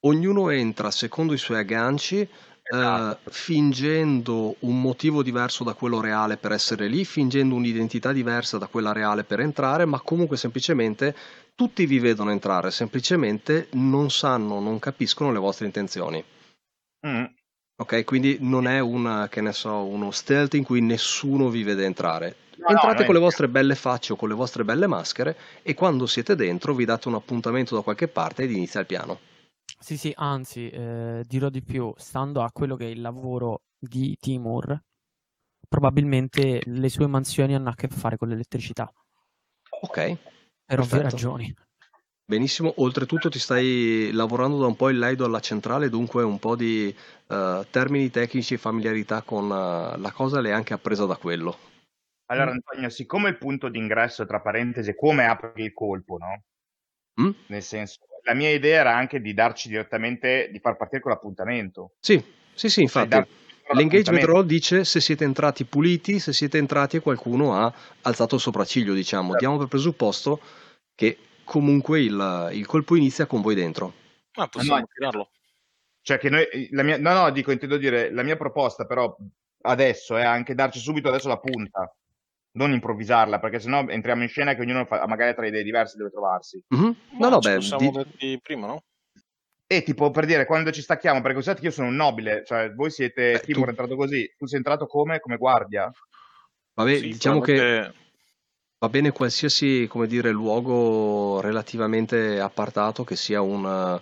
[0.00, 2.28] ognuno entra secondo i suoi agganci
[2.72, 3.28] Esatto.
[3.28, 8.68] Eh, fingendo un motivo diverso da quello reale per essere lì, fingendo un'identità diversa da
[8.68, 11.14] quella reale per entrare, ma comunque semplicemente
[11.56, 16.22] tutti vi vedono entrare, semplicemente non sanno, non capiscono le vostre intenzioni.
[17.06, 17.24] Mm.
[17.76, 21.84] Ok, quindi non è una, che ne so, uno stealth in cui nessuno vi vede
[21.84, 22.36] entrare.
[22.58, 25.74] No, Entrate no, con le vostre belle facce o con le vostre belle maschere e
[25.74, 29.18] quando siete dentro vi date un appuntamento da qualche parte ed inizia il piano.
[29.82, 34.14] Sì, sì, anzi, eh, dirò di più, stando a quello che è il lavoro di
[34.20, 34.78] Timur,
[35.66, 38.92] probabilmente le sue mansioni hanno a che fare con l'elettricità.
[39.82, 40.16] Ok.
[40.66, 41.54] Per ovvie ragioni.
[42.30, 46.56] Benissimo, oltretutto ti stai lavorando da un po' in laido alla centrale, dunque un po'
[46.56, 46.94] di
[47.28, 51.56] uh, termini tecnici e familiarità con uh, la cosa l'hai anche appresa da quello.
[52.26, 56.42] Allora Antonio, siccome il punto d'ingresso, tra parentesi, come apri il colpo, no?
[57.20, 57.30] Mm?
[57.48, 61.92] Nel senso, la mia idea era anche di darci direttamente, di far partire con l'appuntamento.
[62.00, 62.22] Sì,
[62.54, 63.38] sì, sì, cioè, infatti.
[63.72, 68.40] L'engagement roll dice se siete entrati puliti, se siete entrati e qualcuno ha alzato il
[68.40, 69.28] sopracciglio, diciamo.
[69.28, 69.38] Certo.
[69.38, 70.40] Diamo per presupposto
[70.94, 73.92] che comunque il, il, colpo inizia con voi dentro.
[74.32, 75.30] Ah, possiamo no, tirarlo.
[76.02, 79.16] Cioè che noi, la mia, no, no, dico, intendo dire, la mia proposta però
[79.62, 81.94] adesso è anche darci subito adesso la punta
[82.52, 85.96] non improvvisarla, perché sennò entriamo in scena che ognuno fa, magari ha tre idee diverse
[85.96, 86.62] deve trovarsi.
[86.74, 86.90] Mm-hmm.
[87.18, 87.58] No, no, beh,
[88.18, 88.40] di...
[88.42, 88.82] prima, no?
[89.66, 92.72] E tipo per dire quando ci stacchiamo, perché pensate che io sono un nobile, cioè
[92.72, 93.66] voi siete Beh, Timur tu...
[93.66, 95.20] è entrato così, tu sei entrato come?
[95.20, 95.88] Come guardia?
[96.74, 97.92] Vabbè, sì, diciamo che
[98.78, 104.00] va bene qualsiasi, come dire, luogo relativamente appartato, che sia un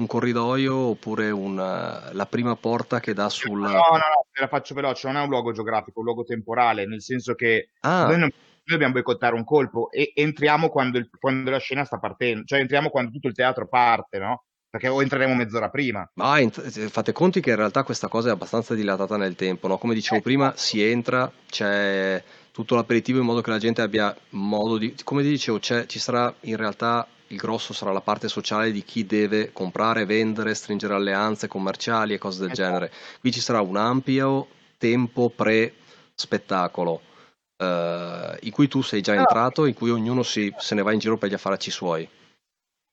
[0.00, 3.60] un corridoio oppure una, la prima porta che dà sul...
[3.60, 6.24] No, no, no, te la faccio veloce, non è un luogo geografico, è un luogo
[6.24, 8.06] temporale, nel senso che ah.
[8.06, 8.30] noi, non, noi,
[8.64, 12.88] dobbiamo boicottare un colpo e entriamo quando, il, quando, la scena sta partendo, cioè entriamo
[12.88, 14.44] quando tutto il teatro parte, no?
[14.70, 16.08] Perché o entreremo mezz'ora prima.
[16.14, 19.78] Ma fate conti che in realtà questa cosa è abbastanza dilatata nel tempo, no?
[19.78, 22.22] Come dicevo eh, prima, si entra, c'è
[22.52, 24.94] tutto l'aperitivo in modo che la gente abbia modo di...
[25.02, 29.52] Come dicevo, ci sarà in realtà il grosso sarà la parte sociale di chi deve
[29.52, 32.68] comprare, vendere, stringere alleanze commerciali e cose del esatto.
[32.68, 32.92] genere.
[33.20, 37.00] Qui ci sarà un ampio tempo pre-spettacolo
[37.56, 40.98] eh, in cui tu sei già entrato, in cui ognuno si, se ne va in
[40.98, 42.08] giro per gli affaracci suoi.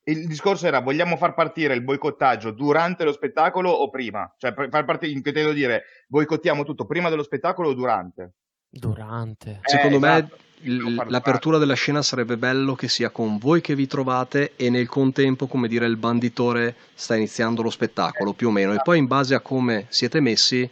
[0.04, 4.34] Il discorso era vogliamo far partire il boicottaggio durante lo spettacolo o prima?
[4.38, 8.34] Cioè far partire, intendo dire, boicottiamo tutto prima dello spettacolo o durante?
[8.70, 9.62] Durante.
[9.64, 10.30] Secondo eh, me
[10.62, 11.10] esatto.
[11.10, 15.48] l'apertura della scena sarebbe bello che sia con voi che vi trovate e nel contempo,
[15.48, 18.74] come dire, il banditore sta iniziando lo spettacolo più o meno.
[18.74, 20.70] E poi in base a come siete messi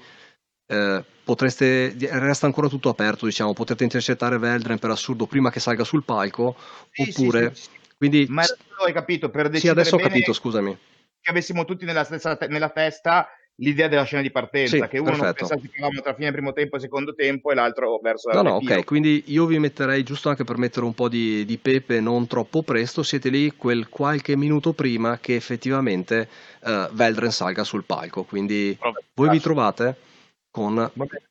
[0.68, 5.84] eh, potreste resta ancora tutto aperto, diciamo, potete intercettare Veldren per assurdo prima che salga
[5.84, 6.56] sul palco
[6.92, 8.44] sì, oppure sì, sì, quindi Ma
[8.86, 10.78] hai capito per decidere Sì, adesso ho capito, scusami.
[11.22, 13.28] Che avessimo tutti nella stessa te- nella testa
[13.58, 15.48] l'idea della scena di partenza, sì, che uno perfetto.
[15.48, 18.56] non pensasse tra fine primo tempo e secondo tempo e l'altro verso la No, no,
[18.56, 22.28] ok, quindi io vi metterei giusto anche per mettere un po' di, di, pepe non
[22.28, 26.28] troppo presto, siete lì quel qualche minuto prima che effettivamente
[26.62, 29.96] uh, Veldren salga sul palco, quindi Vabbè, voi vi trovate
[30.50, 31.22] con Vabbè.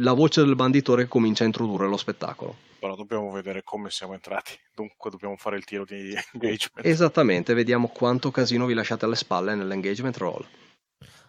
[0.00, 2.64] la voce del banditore che comincia a introdurre lo spettacolo.
[2.78, 6.86] Però dobbiamo vedere come siamo entrati, dunque dobbiamo fare il tiro di engagement.
[6.86, 10.46] Esattamente, vediamo quanto casino vi lasciate alle spalle nell'engagement roll.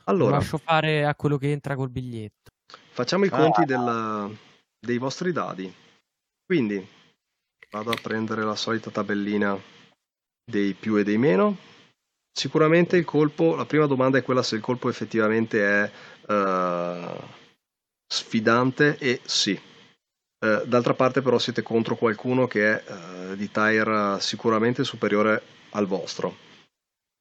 [0.07, 2.51] Allora, Lo lascio fare a quello che entra col biglietto.
[2.91, 3.65] Facciamo i conti ah.
[3.65, 4.37] del,
[4.79, 5.71] dei vostri dadi.
[6.45, 6.85] Quindi
[7.69, 9.59] vado a prendere la solita tabellina
[10.49, 11.57] dei più e dei meno.
[12.31, 15.91] Sicuramente il colpo, la prima domanda è quella se il colpo effettivamente è
[16.31, 17.23] uh,
[18.07, 19.59] sfidante e sì.
[20.39, 22.83] Eh, d'altra parte però siete contro qualcuno che è
[23.31, 25.41] eh, di tire sicuramente superiore
[25.71, 26.46] al vostro.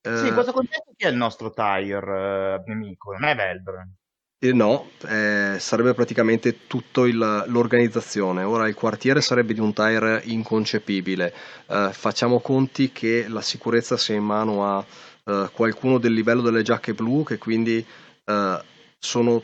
[0.07, 3.13] Eh, sì, in questo contesto chi è il nostro tire nemico?
[3.13, 3.93] Non è Velbren.
[4.39, 8.45] Eh, no, eh, sarebbe praticamente tutta l'organizzazione.
[8.45, 11.35] Ora il quartiere sarebbe di un tire inconcepibile.
[11.67, 14.85] Eh, facciamo conti che la sicurezza sia in mano a
[15.25, 17.85] eh, qualcuno del livello delle giacche blu, che quindi
[18.25, 18.63] eh,
[18.99, 19.43] sono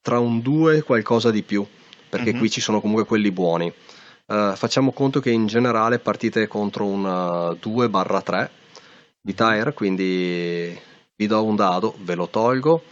[0.00, 1.66] tra un 2 e qualcosa di più,
[2.08, 2.38] perché mm-hmm.
[2.38, 3.72] qui ci sono comunque quelli buoni.
[4.30, 8.48] Facciamo conto che in generale partite contro un 2-3
[9.20, 10.78] di tire, quindi
[11.16, 12.82] vi do un dado, ve lo tolgo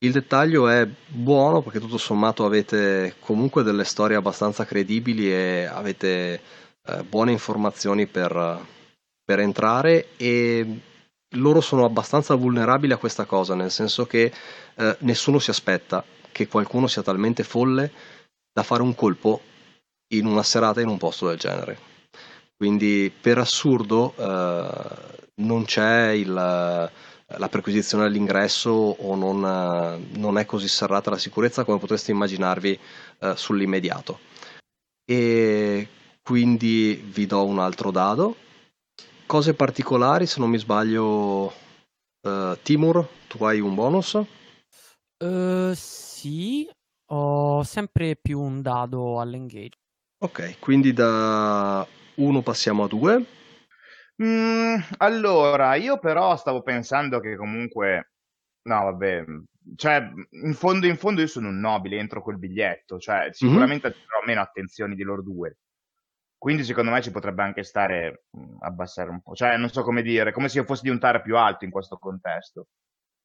[0.00, 6.40] il dettaglio è buono perché tutto sommato avete comunque delle storie abbastanza credibili e avete
[6.84, 8.64] eh, buone informazioni per,
[9.24, 10.80] per, entrare e
[11.30, 14.32] loro sono abbastanza vulnerabili a questa cosa, nel senso che
[14.76, 17.90] eh, nessuno si aspetta che qualcuno sia talmente folle
[18.52, 19.40] da fare un colpo
[20.14, 21.76] in una serata in un posto del genere.
[22.56, 26.90] Quindi per assurdo eh, non c'è il
[27.36, 29.40] la perquisizione all'ingresso o non,
[30.12, 32.78] non, è così serrata la sicurezza come potreste immaginarvi
[33.18, 34.20] eh, sull'immediato.
[35.04, 35.88] E
[36.22, 38.36] quindi vi do un altro dado.
[39.26, 41.52] Cose particolari, se non mi sbaglio,
[42.22, 44.14] uh, Timur, tu hai un bonus?
[45.18, 46.66] Uh, sì,
[47.10, 49.76] ho sempre più un dado all'engage.
[50.20, 53.26] Ok, quindi da 1 passiamo a 2
[54.22, 58.12] Mm, allora, io però stavo pensando che comunque,
[58.62, 59.24] no, vabbè,
[59.76, 60.10] cioè,
[60.42, 64.40] in fondo, in fondo io sono un nobile, entro quel biglietto, cioè, sicuramente attirerò meno
[64.40, 65.58] attenzioni di loro due.
[66.36, 70.02] Quindi secondo me ci potrebbe anche stare mm, abbassare un po', cioè, non so come
[70.02, 72.68] dire, come se io fossi di un tare più alto in questo contesto.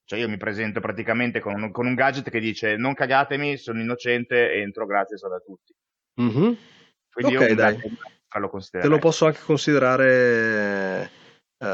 [0.05, 3.79] Cioè, io mi presento praticamente con un, con un gadget che dice non cagatemi, sono
[3.79, 5.73] innocente, entro, grazie, sono da tutti.
[6.21, 6.53] Mm-hmm.
[7.11, 7.77] Quindi Ok, io dai
[8.39, 11.11] lo Te lo posso anche considerare
[11.57, 11.67] uh,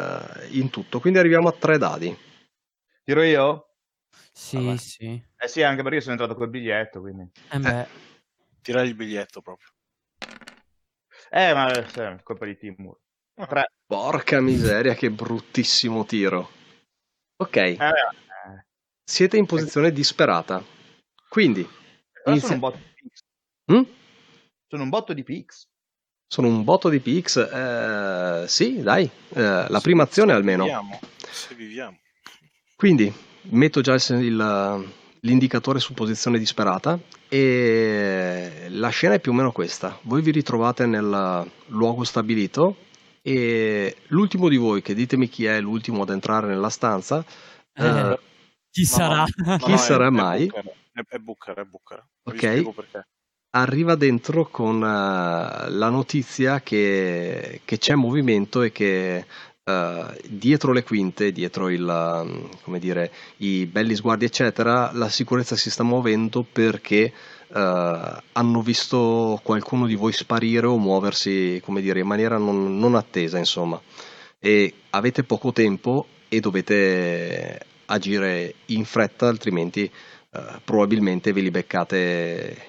[0.51, 0.99] in tutto.
[0.99, 2.15] Quindi arriviamo a tre dadi.
[3.03, 3.75] Tiro io?
[4.31, 4.77] Sì, Vabbè.
[4.77, 5.27] sì.
[5.37, 7.29] Eh sì, anche perché io sono entrato col biglietto, quindi...
[7.51, 7.87] Eh beh.
[8.61, 9.69] Tira il biglietto proprio.
[11.29, 12.97] Eh, ma è colpa di Timur.
[13.33, 13.71] Tre.
[13.85, 16.49] Porca miseria, che bruttissimo tiro.
[17.37, 17.55] Ok.
[17.55, 18.65] Eh, eh.
[19.03, 20.63] Siete in posizione disperata.
[21.27, 21.67] Quindi...
[22.25, 22.47] Inizia...
[22.47, 23.23] Sono un botto di pix.
[23.71, 23.83] Mm?
[24.67, 25.67] Sono un botto di pix.
[26.31, 27.37] Sono un botto di PX?
[27.37, 30.65] Eh, sì, dai, eh, la prima azione almeno.
[30.65, 30.99] Viviamo.
[31.27, 31.97] Se viviamo.
[32.75, 33.11] Quindi
[33.49, 34.85] metto già il,
[35.21, 39.97] l'indicatore su posizione disperata e la scena è più o meno questa.
[40.03, 42.75] Voi vi ritrovate nel luogo stabilito
[43.23, 47.25] e l'ultimo di voi, che ditemi chi è l'ultimo ad entrare nella stanza,
[47.73, 48.19] eh, eh,
[48.69, 49.25] chi sarà?
[49.35, 50.45] No, chi no, sarà è, mai?
[50.45, 52.05] È Booker, è Booker.
[52.25, 53.07] Ok
[53.51, 59.25] arriva dentro con uh, la notizia che, che, c'è movimento e che
[59.63, 59.71] uh,
[60.27, 65.71] dietro le quinte, dietro il, uh, come dire, i belli sguardi eccetera, la sicurezza si
[65.71, 67.11] sta muovendo perché
[67.51, 73.39] hanno visto qualcuno di voi sparire o muoversi come dire, in maniera non, non attesa
[73.39, 73.81] insomma.
[74.37, 79.91] E avete poco tempo e dovete agire in fretta altrimenti
[80.63, 82.68] probabilmente ve li beccate